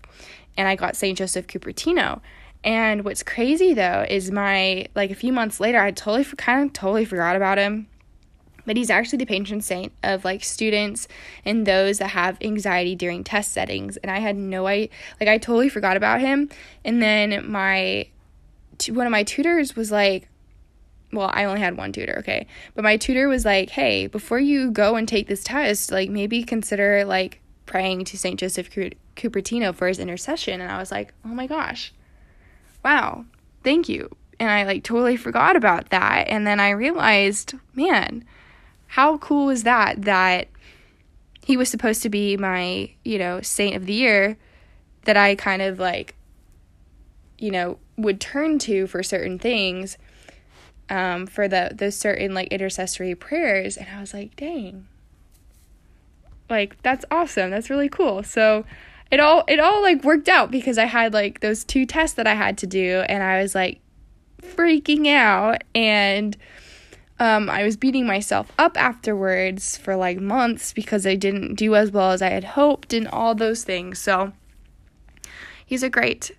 and 0.57 0.67
I 0.67 0.75
got 0.75 0.95
Saint 0.95 1.17
Joseph 1.17 1.47
Cupertino. 1.47 2.21
And 2.63 3.05
what's 3.05 3.23
crazy 3.23 3.73
though 3.73 4.05
is 4.07 4.31
my 4.31 4.87
like 4.95 5.11
a 5.11 5.15
few 5.15 5.31
months 5.33 5.59
later, 5.59 5.79
I 5.79 5.91
totally 5.91 6.25
kind 6.25 6.65
of 6.65 6.73
totally 6.73 7.05
forgot 7.05 7.35
about 7.35 7.57
him. 7.57 7.87
But 8.65 8.77
he's 8.77 8.89
actually 8.89 9.17
the 9.17 9.25
patron 9.25 9.61
saint 9.61 9.91
of 10.03 10.25
like 10.25 10.43
students 10.43 11.07
and 11.45 11.65
those 11.65 11.99
that 11.99 12.09
have 12.09 12.37
anxiety 12.41 12.95
during 12.95 13.23
test 13.23 13.51
settings. 13.51 13.97
And 13.97 14.11
I 14.11 14.19
had 14.19 14.35
no 14.35 14.67
idea, 14.67 14.89
like 15.19 15.29
I 15.29 15.37
totally 15.37 15.69
forgot 15.69 15.97
about 15.97 16.21
him. 16.21 16.49
And 16.83 17.01
then 17.01 17.49
my 17.49 18.07
one 18.87 19.05
of 19.05 19.11
my 19.11 19.23
tutors 19.23 19.75
was 19.75 19.91
like, 19.91 20.29
well, 21.11 21.29
I 21.33 21.45
only 21.45 21.59
had 21.59 21.77
one 21.77 21.91
tutor, 21.91 22.19
okay. 22.19 22.47
But 22.75 22.83
my 22.83 22.97
tutor 22.97 23.27
was 23.27 23.45
like, 23.45 23.71
"Hey, 23.71 24.07
before 24.07 24.39
you 24.39 24.71
go 24.71 24.95
and 24.95 25.07
take 25.07 25.27
this 25.27 25.43
test, 25.43 25.91
like 25.91 26.09
maybe 26.09 26.43
consider 26.43 27.03
like 27.03 27.41
praying 27.65 28.05
to 28.05 28.17
St. 28.17 28.39
Joseph 28.39 28.69
Cupertino 28.69 29.73
for 29.73 29.87
his 29.87 29.99
intercession." 29.99 30.61
And 30.61 30.71
I 30.71 30.77
was 30.77 30.91
like, 30.91 31.13
"Oh 31.25 31.29
my 31.29 31.47
gosh. 31.47 31.93
Wow. 32.83 33.25
Thank 33.63 33.89
you." 33.89 34.09
And 34.39 34.49
I 34.49 34.63
like 34.63 34.83
totally 34.83 35.17
forgot 35.17 35.55
about 35.55 35.89
that. 35.89 36.27
And 36.27 36.45
then 36.45 36.59
I 36.59 36.69
realized, 36.69 37.55
man, 37.73 38.23
how 38.89 39.17
cool 39.17 39.49
is 39.49 39.63
that 39.63 40.03
that 40.03 40.47
he 41.43 41.57
was 41.57 41.69
supposed 41.69 42.03
to 42.03 42.09
be 42.09 42.37
my, 42.37 42.91
you 43.03 43.17
know, 43.17 43.41
saint 43.41 43.75
of 43.75 43.85
the 43.85 43.93
year 43.93 44.37
that 45.05 45.17
I 45.17 45.35
kind 45.35 45.61
of 45.61 45.79
like 45.79 46.15
you 47.39 47.51
know, 47.51 47.79
would 47.97 48.19
turn 48.19 48.59
to 48.59 48.85
for 48.87 49.01
certain 49.01 49.39
things 49.39 49.97
um, 50.89 51.25
for 51.25 51.47
the 51.47 51.71
those 51.73 51.95
certain 51.95 52.33
like 52.33 52.49
intercessory 52.49 53.15
prayers 53.15 53.77
and 53.77 53.87
I 53.89 53.99
was 53.99 54.13
like, 54.13 54.35
dang. 54.35 54.87
Like 56.49 56.81
that's 56.81 57.05
awesome. 57.11 57.51
That's 57.51 57.69
really 57.69 57.89
cool. 57.89 58.23
So 58.23 58.65
it 59.11 59.19
all 59.19 59.43
it 59.47 59.59
all 59.59 59.81
like 59.81 60.03
worked 60.03 60.29
out 60.29 60.51
because 60.51 60.77
I 60.77 60.85
had 60.85 61.13
like 61.13 61.39
those 61.39 61.63
two 61.63 61.85
tests 61.85 62.15
that 62.15 62.27
I 62.27 62.33
had 62.33 62.57
to 62.59 62.67
do 62.67 63.03
and 63.07 63.23
I 63.23 63.41
was 63.41 63.55
like 63.55 63.79
freaking 64.41 65.07
out 65.07 65.63
and 65.75 66.35
Um, 67.19 67.49
I 67.49 67.63
was 67.63 67.75
beating 67.75 68.07
myself 68.07 68.51
up 68.57 68.81
afterwards 68.81 69.77
for 69.77 69.95
like 69.95 70.19
months 70.19 70.71
because 70.71 71.05
I 71.05 71.15
didn't 71.15 71.55
do 71.55 71.75
as 71.75 71.91
well 71.91 72.11
as 72.11 72.21
I 72.21 72.29
had 72.29 72.43
hoped 72.43 72.93
and 72.93 73.07
all 73.09 73.35
those 73.35 73.63
things. 73.63 73.99
So 73.99 74.31
he's 75.65 75.83
a 75.83 75.89
great, 75.89 76.31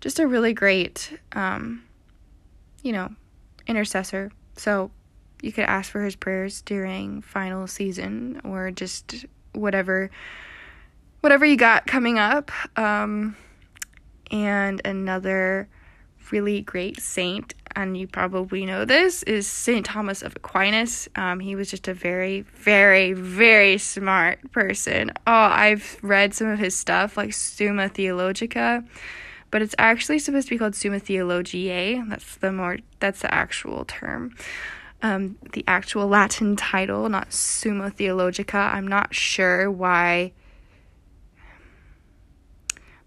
just 0.00 0.18
a 0.18 0.26
really 0.26 0.52
great, 0.52 1.18
um, 1.32 1.82
you 2.82 2.92
know, 2.92 3.10
intercessor. 3.66 4.30
So 4.56 4.90
you 5.40 5.52
could 5.52 5.64
ask 5.64 5.90
for 5.90 6.02
his 6.02 6.16
prayers 6.16 6.62
during 6.62 7.22
final 7.22 7.66
season 7.66 8.40
or 8.44 8.70
just 8.70 9.24
whatever 9.52 10.10
whatever 11.20 11.44
you 11.44 11.56
got 11.56 11.86
coming 11.86 12.18
up. 12.18 12.50
Um, 12.78 13.36
and 14.30 14.80
another 14.84 15.68
really 16.30 16.60
great 16.60 17.00
saint, 17.00 17.54
and 17.78 17.96
you 17.96 18.08
probably 18.08 18.66
know 18.66 18.84
this, 18.84 19.22
is 19.22 19.46
St. 19.46 19.86
Thomas 19.86 20.22
of 20.22 20.34
Aquinas. 20.34 21.08
Um, 21.14 21.38
he 21.38 21.54
was 21.54 21.70
just 21.70 21.86
a 21.86 21.94
very, 21.94 22.40
very, 22.40 23.12
very 23.12 23.78
smart 23.78 24.50
person. 24.50 25.12
Oh, 25.28 25.32
I've 25.32 25.96
read 26.02 26.34
some 26.34 26.48
of 26.48 26.58
his 26.58 26.74
stuff, 26.74 27.16
like 27.16 27.32
Summa 27.32 27.88
Theologica, 27.88 28.82
but 29.52 29.62
it's 29.62 29.76
actually 29.78 30.18
supposed 30.18 30.48
to 30.48 30.54
be 30.54 30.58
called 30.58 30.74
Summa 30.74 30.98
Theologiae. 30.98 32.02
That's 32.08 32.34
the 32.38 32.50
more, 32.50 32.78
that's 32.98 33.20
the 33.20 33.32
actual 33.32 33.84
term. 33.84 34.34
Um, 35.00 35.38
the 35.52 35.62
actual 35.68 36.08
Latin 36.08 36.56
title, 36.56 37.08
not 37.08 37.32
Summa 37.32 37.90
Theologica. 37.90 38.58
I'm 38.58 38.88
not 38.88 39.14
sure 39.14 39.70
why 39.70 40.32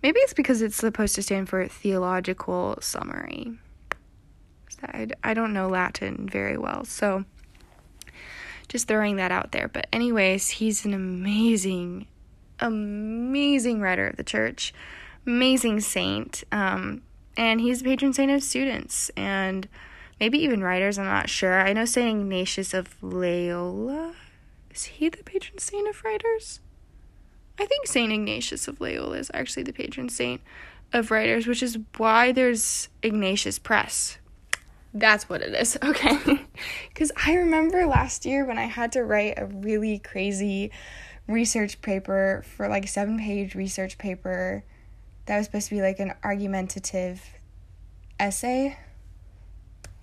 Maybe 0.02 0.20
it's 0.22 0.34
because 0.34 0.64
it's 0.64 0.78
supposed 0.78 1.14
to 1.14 1.22
stand 1.22 1.48
for 1.48 1.68
theological 1.68 2.80
summary. 2.82 3.60
I, 4.84 5.08
I 5.24 5.34
don't 5.34 5.54
know 5.54 5.68
Latin 5.68 6.28
very 6.30 6.58
well, 6.58 6.86
so 6.86 7.26
just 8.68 8.88
throwing 8.88 9.18
that 9.18 9.32
out 9.32 9.52
there. 9.52 9.68
But, 9.68 9.88
anyways, 9.92 10.50
he's 10.50 10.86
an 10.86 10.94
amazing, 10.94 12.08
amazing 12.60 13.82
writer 13.82 14.08
of 14.08 14.18
the 14.18 14.24
church, 14.24 14.74
amazing 15.26 15.82
saint, 15.82 16.44
um, 16.52 17.02
and 17.38 17.62
he's 17.62 17.80
the 17.80 17.90
patron 17.90 18.14
saint 18.14 18.32
of 18.32 18.44
students 18.44 19.10
and 19.16 19.68
maybe 20.20 20.40
even 20.40 20.64
writers. 20.64 20.98
I'm 20.98 21.06
not 21.06 21.30
sure. 21.30 21.62
I 21.62 21.74
know 21.74 21.86
Saint 21.86 22.22
Ignatius 22.22 22.74
of 22.74 23.02
Loyola. 23.02 24.14
Is 24.70 24.86
he 24.86 25.10
the 25.10 25.24
patron 25.24 25.58
saint 25.58 25.88
of 25.88 26.04
writers? 26.04 26.60
I 27.62 27.66
think 27.66 27.86
St. 27.86 28.12
Ignatius 28.12 28.68
of 28.68 28.82
Loyola 28.82 29.18
is 29.18 29.30
actually 29.36 29.64
the 29.64 29.74
patron 29.74 30.10
saint 30.10 30.42
of 30.94 31.12
writers, 31.12 31.46
which 31.46 31.62
is 31.62 31.78
why 31.98 32.32
there's 32.32 32.90
Ignatius 33.04 33.60
Press. 33.60 34.18
That's 34.94 35.30
what 35.30 35.42
it 35.42 35.54
is, 35.54 35.78
okay? 35.84 36.46
Because 36.90 37.12
I 37.26 37.36
remember 37.36 37.86
last 37.86 38.26
year 38.26 38.46
when 38.46 38.58
I 38.58 38.66
had 38.66 38.92
to 38.94 39.04
write 39.04 39.36
a 39.38 39.46
really 39.46 40.00
crazy 40.00 40.72
research 41.28 41.82
paper 41.82 42.44
for 42.56 42.68
like 42.68 42.86
a 42.86 42.90
seven 42.90 43.18
page 43.18 43.56
research 43.56 43.98
paper 43.98 44.64
that 45.26 45.38
was 45.38 45.46
supposed 45.46 45.70
to 45.70 45.76
be 45.76 45.82
like 45.82 46.00
an 46.00 46.14
argumentative 46.24 47.22
essay. 48.20 48.78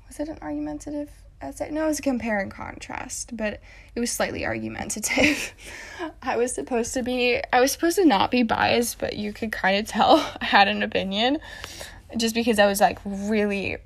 Was 0.06 0.20
it 0.20 0.28
an 0.28 0.38
argumentative 0.40 1.10
essay. 1.40 1.70
No, 1.70 1.84
it 1.84 1.88
was 1.88 1.98
a 1.98 2.02
compare 2.02 2.38
and 2.38 2.50
contrast, 2.50 3.36
but 3.36 3.60
it 3.94 4.00
was 4.00 4.10
slightly 4.10 4.44
argumentative. 4.44 5.54
I 6.22 6.36
was 6.36 6.54
supposed 6.54 6.94
to 6.94 7.02
be, 7.02 7.40
I 7.52 7.60
was 7.60 7.72
supposed 7.72 7.96
to 7.96 8.04
not 8.04 8.30
be 8.30 8.42
biased, 8.42 8.98
but 8.98 9.16
you 9.16 9.32
could 9.32 9.52
kind 9.52 9.78
of 9.78 9.86
tell 9.86 10.16
I 10.40 10.44
had 10.44 10.68
an 10.68 10.82
opinion 10.82 11.38
just 12.16 12.34
because 12.34 12.58
I 12.58 12.66
was 12.66 12.80
like 12.80 12.98
really, 13.04 13.76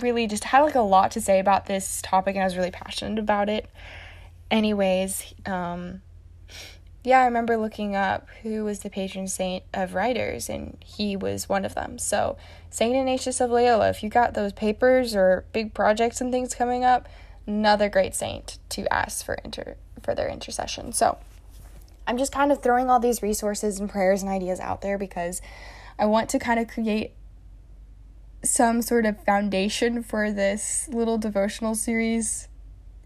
really 0.00 0.26
just 0.26 0.44
had 0.44 0.60
like 0.60 0.74
a 0.74 0.80
lot 0.80 1.10
to 1.12 1.20
say 1.20 1.38
about 1.38 1.66
this 1.66 2.00
topic 2.02 2.36
and 2.36 2.42
I 2.42 2.46
was 2.46 2.56
really 2.56 2.70
passionate 2.70 3.18
about 3.18 3.48
it. 3.48 3.68
Anyways, 4.50 5.34
um, 5.44 6.02
yeah, 7.06 7.20
I 7.20 7.26
remember 7.26 7.56
looking 7.56 7.94
up 7.94 8.26
who 8.42 8.64
was 8.64 8.80
the 8.80 8.90
patron 8.90 9.28
saint 9.28 9.62
of 9.72 9.94
writers, 9.94 10.48
and 10.48 10.76
he 10.84 11.16
was 11.16 11.48
one 11.48 11.64
of 11.64 11.76
them. 11.76 11.98
So, 11.98 12.36
Saint 12.68 12.96
Ignatius 12.96 13.40
of 13.40 13.48
Loyola, 13.48 13.90
if 13.90 14.02
you 14.02 14.08
got 14.08 14.34
those 14.34 14.52
papers 14.52 15.14
or 15.14 15.44
big 15.52 15.72
projects 15.72 16.20
and 16.20 16.32
things 16.32 16.52
coming 16.52 16.84
up, 16.84 17.08
another 17.46 17.88
great 17.88 18.16
saint 18.16 18.58
to 18.70 18.92
ask 18.92 19.24
for 19.24 19.34
inter 19.44 19.76
for 20.02 20.16
their 20.16 20.28
intercession. 20.28 20.92
So, 20.92 21.18
I'm 22.08 22.18
just 22.18 22.32
kind 22.32 22.50
of 22.50 22.60
throwing 22.60 22.90
all 22.90 22.98
these 22.98 23.22
resources 23.22 23.78
and 23.78 23.88
prayers 23.88 24.22
and 24.22 24.30
ideas 24.30 24.58
out 24.58 24.80
there 24.80 24.98
because 24.98 25.40
I 26.00 26.06
want 26.06 26.28
to 26.30 26.40
kind 26.40 26.58
of 26.58 26.66
create 26.66 27.12
some 28.50 28.82
sort 28.82 29.06
of 29.06 29.22
foundation 29.24 30.02
for 30.02 30.30
this 30.30 30.88
little 30.88 31.18
devotional 31.18 31.74
series 31.74 32.48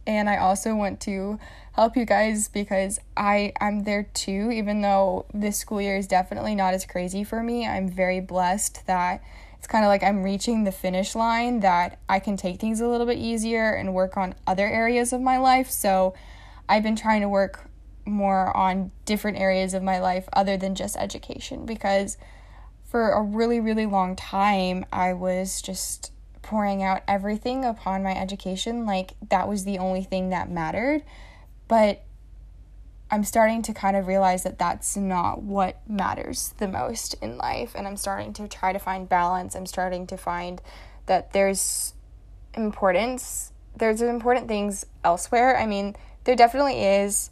and 0.06 0.28
I 0.28 0.38
also 0.38 0.74
want 0.74 1.00
to 1.02 1.38
help 1.72 1.96
you 1.96 2.04
guys 2.04 2.48
because 2.48 2.98
I 3.16 3.52
I'm 3.60 3.84
there 3.84 4.04
too 4.14 4.50
even 4.52 4.80
though 4.80 5.26
this 5.32 5.58
school 5.58 5.80
year 5.80 5.96
is 5.96 6.06
definitely 6.06 6.54
not 6.54 6.74
as 6.74 6.84
crazy 6.84 7.24
for 7.24 7.42
me. 7.42 7.66
I'm 7.66 7.88
very 7.88 8.20
blessed 8.20 8.86
that 8.86 9.22
it's 9.58 9.66
kind 9.66 9.84
of 9.84 9.88
like 9.88 10.02
I'm 10.02 10.22
reaching 10.22 10.64
the 10.64 10.72
finish 10.72 11.14
line 11.14 11.60
that 11.60 11.98
I 12.08 12.18
can 12.18 12.36
take 12.36 12.58
things 12.58 12.80
a 12.80 12.88
little 12.88 13.06
bit 13.06 13.18
easier 13.18 13.72
and 13.74 13.92
work 13.92 14.16
on 14.16 14.34
other 14.46 14.66
areas 14.66 15.12
of 15.12 15.20
my 15.20 15.36
life. 15.36 15.70
So 15.70 16.14
I've 16.68 16.82
been 16.82 16.96
trying 16.96 17.20
to 17.20 17.28
work 17.28 17.68
more 18.06 18.56
on 18.56 18.90
different 19.04 19.38
areas 19.38 19.74
of 19.74 19.82
my 19.82 20.00
life 20.00 20.28
other 20.32 20.56
than 20.56 20.74
just 20.74 20.96
education 20.96 21.66
because 21.66 22.16
for 22.90 23.12
a 23.12 23.22
really 23.22 23.60
really 23.60 23.86
long 23.86 24.16
time 24.16 24.84
I 24.92 25.12
was 25.12 25.62
just 25.62 26.12
pouring 26.50 26.82
out 26.82 27.02
everything 27.06 27.64
upon 27.64 28.02
my 28.02 28.12
education. 28.12 28.84
Like 28.84 29.12
that 29.28 29.48
was 29.48 29.64
the 29.64 29.78
only 29.78 30.02
thing 30.02 30.30
that 30.30 30.50
mattered. 30.50 31.02
But 31.68 32.02
I'm 33.10 33.24
starting 33.24 33.62
to 33.62 33.72
kind 33.72 33.96
of 33.96 34.06
realize 34.06 34.42
that 34.42 34.58
that's 34.58 34.96
not 34.96 35.42
what 35.42 35.80
matters 35.88 36.54
the 36.58 36.68
most 36.68 37.14
in 37.22 37.38
life. 37.38 37.72
And 37.74 37.86
I'm 37.86 37.96
starting 37.96 38.32
to 38.34 38.48
try 38.48 38.72
to 38.72 38.78
find 38.78 39.08
balance. 39.08 39.54
I'm 39.54 39.66
starting 39.66 40.06
to 40.08 40.16
find 40.16 40.60
that 41.06 41.32
there's 41.32 41.94
importance 42.54 43.52
there's 43.76 44.02
important 44.02 44.48
things 44.48 44.84
elsewhere. 45.04 45.56
I 45.56 45.66
mean 45.66 45.94
there 46.24 46.34
definitely 46.34 46.84
is 46.84 47.30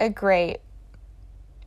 a 0.00 0.08
great 0.08 0.60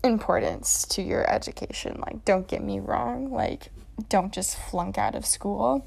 importance 0.06 0.86
to 0.86 1.02
your 1.02 1.30
education 1.30 2.02
like 2.06 2.24
don't 2.26 2.48
get 2.48 2.64
me 2.64 2.80
wrong 2.80 3.32
like 3.32 3.70
don't 4.10 4.34
just 4.34 4.58
flunk 4.58 4.98
out 4.98 5.16
of 5.16 5.26
school 5.26 5.86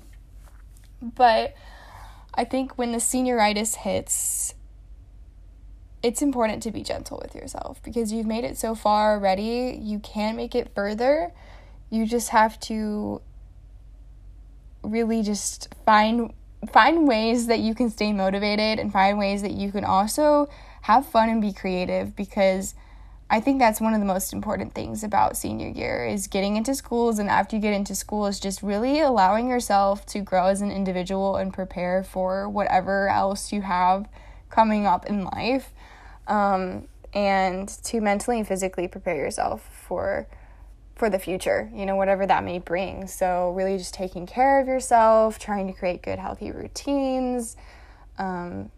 but 1.00 1.54
I 2.34 2.44
think 2.44 2.76
when 2.76 2.92
the 2.92 2.98
senioritis 2.98 3.76
hits, 3.76 4.54
it's 6.02 6.22
important 6.22 6.62
to 6.62 6.70
be 6.70 6.82
gentle 6.82 7.18
with 7.20 7.34
yourself 7.34 7.82
because 7.82 8.12
you've 8.12 8.26
made 8.26 8.44
it 8.44 8.56
so 8.56 8.74
far 8.74 9.14
already. 9.14 9.78
You 9.82 9.98
can 9.98 10.36
make 10.36 10.54
it 10.54 10.72
further. 10.74 11.32
You 11.90 12.06
just 12.06 12.28
have 12.30 12.58
to 12.60 13.20
really 14.82 15.22
just 15.22 15.74
find 15.84 16.32
find 16.72 17.06
ways 17.06 17.46
that 17.46 17.60
you 17.60 17.74
can 17.74 17.88
stay 17.88 18.12
motivated 18.12 18.80
and 18.80 18.92
find 18.92 19.16
ways 19.16 19.42
that 19.42 19.52
you 19.52 19.70
can 19.70 19.84
also 19.84 20.48
have 20.82 21.06
fun 21.06 21.28
and 21.28 21.40
be 21.40 21.52
creative 21.52 22.16
because 22.16 22.74
I 23.30 23.40
think 23.40 23.58
that's 23.58 23.80
one 23.80 23.92
of 23.92 24.00
the 24.00 24.06
most 24.06 24.32
important 24.32 24.74
things 24.74 25.04
about 25.04 25.36
senior 25.36 25.68
year 25.68 26.06
is 26.06 26.28
getting 26.28 26.56
into 26.56 26.74
schools 26.74 27.18
and 27.18 27.28
after 27.28 27.56
you 27.56 27.62
get 27.62 27.74
into 27.74 27.94
school 27.94 28.26
is 28.26 28.40
just 28.40 28.62
really 28.62 29.00
allowing 29.00 29.50
yourself 29.50 30.06
to 30.06 30.20
grow 30.20 30.46
as 30.46 30.62
an 30.62 30.70
individual 30.70 31.36
and 31.36 31.52
prepare 31.52 32.02
for 32.02 32.48
whatever 32.48 33.08
else 33.08 33.52
you 33.52 33.60
have 33.60 34.08
coming 34.48 34.86
up 34.86 35.04
in 35.04 35.24
life. 35.24 35.74
Um, 36.26 36.88
and 37.12 37.68
to 37.84 38.00
mentally 38.00 38.38
and 38.38 38.48
physically 38.48 38.88
prepare 38.88 39.16
yourself 39.16 39.68
for 39.86 40.26
for 40.94 41.08
the 41.08 41.18
future, 41.18 41.70
you 41.72 41.86
know, 41.86 41.94
whatever 41.94 42.26
that 42.26 42.42
may 42.42 42.58
bring. 42.58 43.06
So 43.06 43.52
really 43.52 43.78
just 43.78 43.94
taking 43.94 44.26
care 44.26 44.58
of 44.60 44.66
yourself, 44.66 45.38
trying 45.38 45.68
to 45.68 45.72
create 45.72 46.02
good 46.02 46.18
healthy 46.18 46.50
routines, 46.50 47.56
um, 48.18 48.72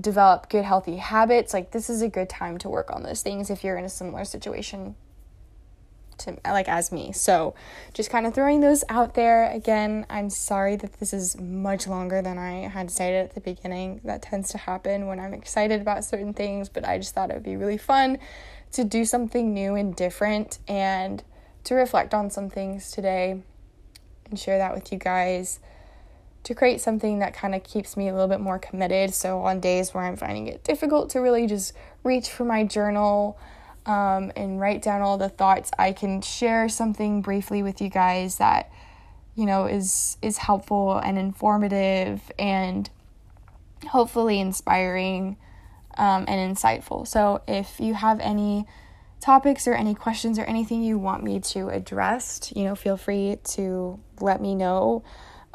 develop 0.00 0.48
good 0.48 0.64
healthy 0.64 0.96
habits 0.96 1.54
like 1.54 1.70
this 1.70 1.88
is 1.88 2.02
a 2.02 2.08
good 2.08 2.28
time 2.28 2.58
to 2.58 2.68
work 2.68 2.90
on 2.90 3.02
those 3.02 3.22
things 3.22 3.50
if 3.50 3.64
you're 3.64 3.76
in 3.76 3.84
a 3.84 3.88
similar 3.88 4.24
situation 4.24 4.94
to 6.18 6.36
like 6.46 6.68
as 6.68 6.90
me. 6.90 7.12
So 7.12 7.54
just 7.92 8.10
kind 8.10 8.26
of 8.26 8.34
throwing 8.34 8.60
those 8.60 8.84
out 8.88 9.14
there. 9.14 9.50
Again 9.50 10.06
i'm 10.08 10.30
sorry 10.30 10.76
that 10.76 10.94
this 10.94 11.12
is 11.12 11.38
much 11.40 11.86
longer 11.86 12.22
than 12.22 12.38
i 12.38 12.68
had 12.68 12.90
stated 12.90 13.24
at 13.24 13.34
the 13.34 13.40
beginning. 13.40 14.00
That 14.04 14.22
tends 14.22 14.50
to 14.50 14.58
happen 14.58 15.06
when 15.06 15.20
i'm 15.20 15.34
excited 15.34 15.80
about 15.80 16.04
certain 16.04 16.32
things 16.32 16.68
but 16.68 16.86
i 16.86 16.98
just 16.98 17.14
thought 17.14 17.30
it 17.30 17.34
would 17.34 17.42
be 17.42 17.56
really 17.56 17.78
fun 17.78 18.18
to 18.72 18.84
do 18.84 19.04
something 19.04 19.54
new 19.54 19.74
and 19.74 19.94
different 19.94 20.58
and 20.68 21.22
to 21.64 21.74
reflect 21.74 22.14
on 22.14 22.30
some 22.30 22.48
things 22.50 22.90
today 22.90 23.40
and 24.28 24.38
share 24.38 24.58
that 24.58 24.74
with 24.74 24.92
you 24.92 24.98
guys 24.98 25.60
to 26.46 26.54
create 26.54 26.80
something 26.80 27.18
that 27.18 27.34
kind 27.34 27.56
of 27.56 27.64
keeps 27.64 27.96
me 27.96 28.06
a 28.06 28.12
little 28.12 28.28
bit 28.28 28.38
more 28.38 28.56
committed. 28.56 29.12
So, 29.12 29.40
on 29.40 29.58
days 29.58 29.92
where 29.92 30.04
I'm 30.04 30.16
finding 30.16 30.46
it 30.46 30.62
difficult 30.62 31.10
to 31.10 31.20
really 31.20 31.48
just 31.48 31.72
reach 32.04 32.30
for 32.30 32.44
my 32.44 32.62
journal 32.62 33.36
um, 33.84 34.30
and 34.36 34.60
write 34.60 34.80
down 34.80 35.02
all 35.02 35.18
the 35.18 35.28
thoughts, 35.28 35.72
I 35.76 35.90
can 35.90 36.22
share 36.22 36.68
something 36.68 37.20
briefly 37.20 37.64
with 37.64 37.80
you 37.80 37.88
guys 37.88 38.38
that 38.38 38.70
you 39.34 39.44
know 39.44 39.66
is 39.66 40.18
is 40.22 40.38
helpful 40.38 40.98
and 40.98 41.18
informative 41.18 42.22
and 42.38 42.88
hopefully 43.88 44.38
inspiring 44.38 45.36
um, 45.98 46.26
and 46.28 46.56
insightful. 46.56 47.08
So 47.08 47.42
if 47.48 47.80
you 47.80 47.94
have 47.94 48.20
any 48.20 48.66
topics 49.20 49.66
or 49.66 49.74
any 49.74 49.96
questions 49.96 50.38
or 50.38 50.44
anything 50.44 50.84
you 50.84 50.96
want 50.96 51.24
me 51.24 51.40
to 51.40 51.70
address, 51.70 52.52
you 52.54 52.62
know, 52.62 52.76
feel 52.76 52.96
free 52.96 53.38
to 53.42 53.98
let 54.20 54.40
me 54.40 54.54
know. 54.54 55.02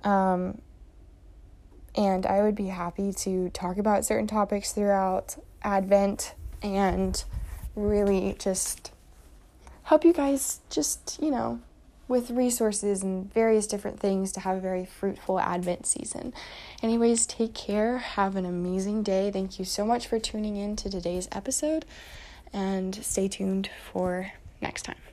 Um, 0.04 0.60
and 1.96 2.26
I 2.26 2.42
would 2.42 2.56
be 2.56 2.68
happy 2.68 3.14
to 3.14 3.50
talk 3.50 3.78
about 3.78 4.06
certain 4.06 4.28
topics 4.28 4.72
throughout 4.72 5.38
Advent 5.64 6.36
and 6.62 7.24
really 7.76 8.36
just 8.40 8.92
help 9.84 10.06
you 10.06 10.14
guys 10.14 10.62
just, 10.70 11.20
you 11.22 11.32
know, 11.32 11.60
with 12.08 12.30
resources 12.30 13.04
and 13.04 13.34
various 13.34 13.66
different 13.68 14.00
things 14.00 14.32
to 14.34 14.42
have 14.42 14.58
a 14.58 14.60
very 14.60 14.86
fruitful 14.86 15.40
Advent 15.40 15.86
season. 15.86 16.34
Anyways, 16.84 17.26
take 17.26 17.54
care. 17.54 18.00
Have 18.00 18.36
an 18.36 18.46
amazing 18.46 19.02
day. 19.02 19.32
Thank 19.32 19.60
you 19.60 19.66
so 19.66 19.86
much 19.86 20.08
for 20.08 20.20
tuning 20.20 20.58
in 20.58 20.76
to 20.78 20.90
today's 20.90 21.30
episode 21.32 21.86
and 22.54 22.96
stay 22.96 23.28
tuned 23.30 23.70
for 23.92 24.34
next 24.62 24.84
time. 24.84 25.11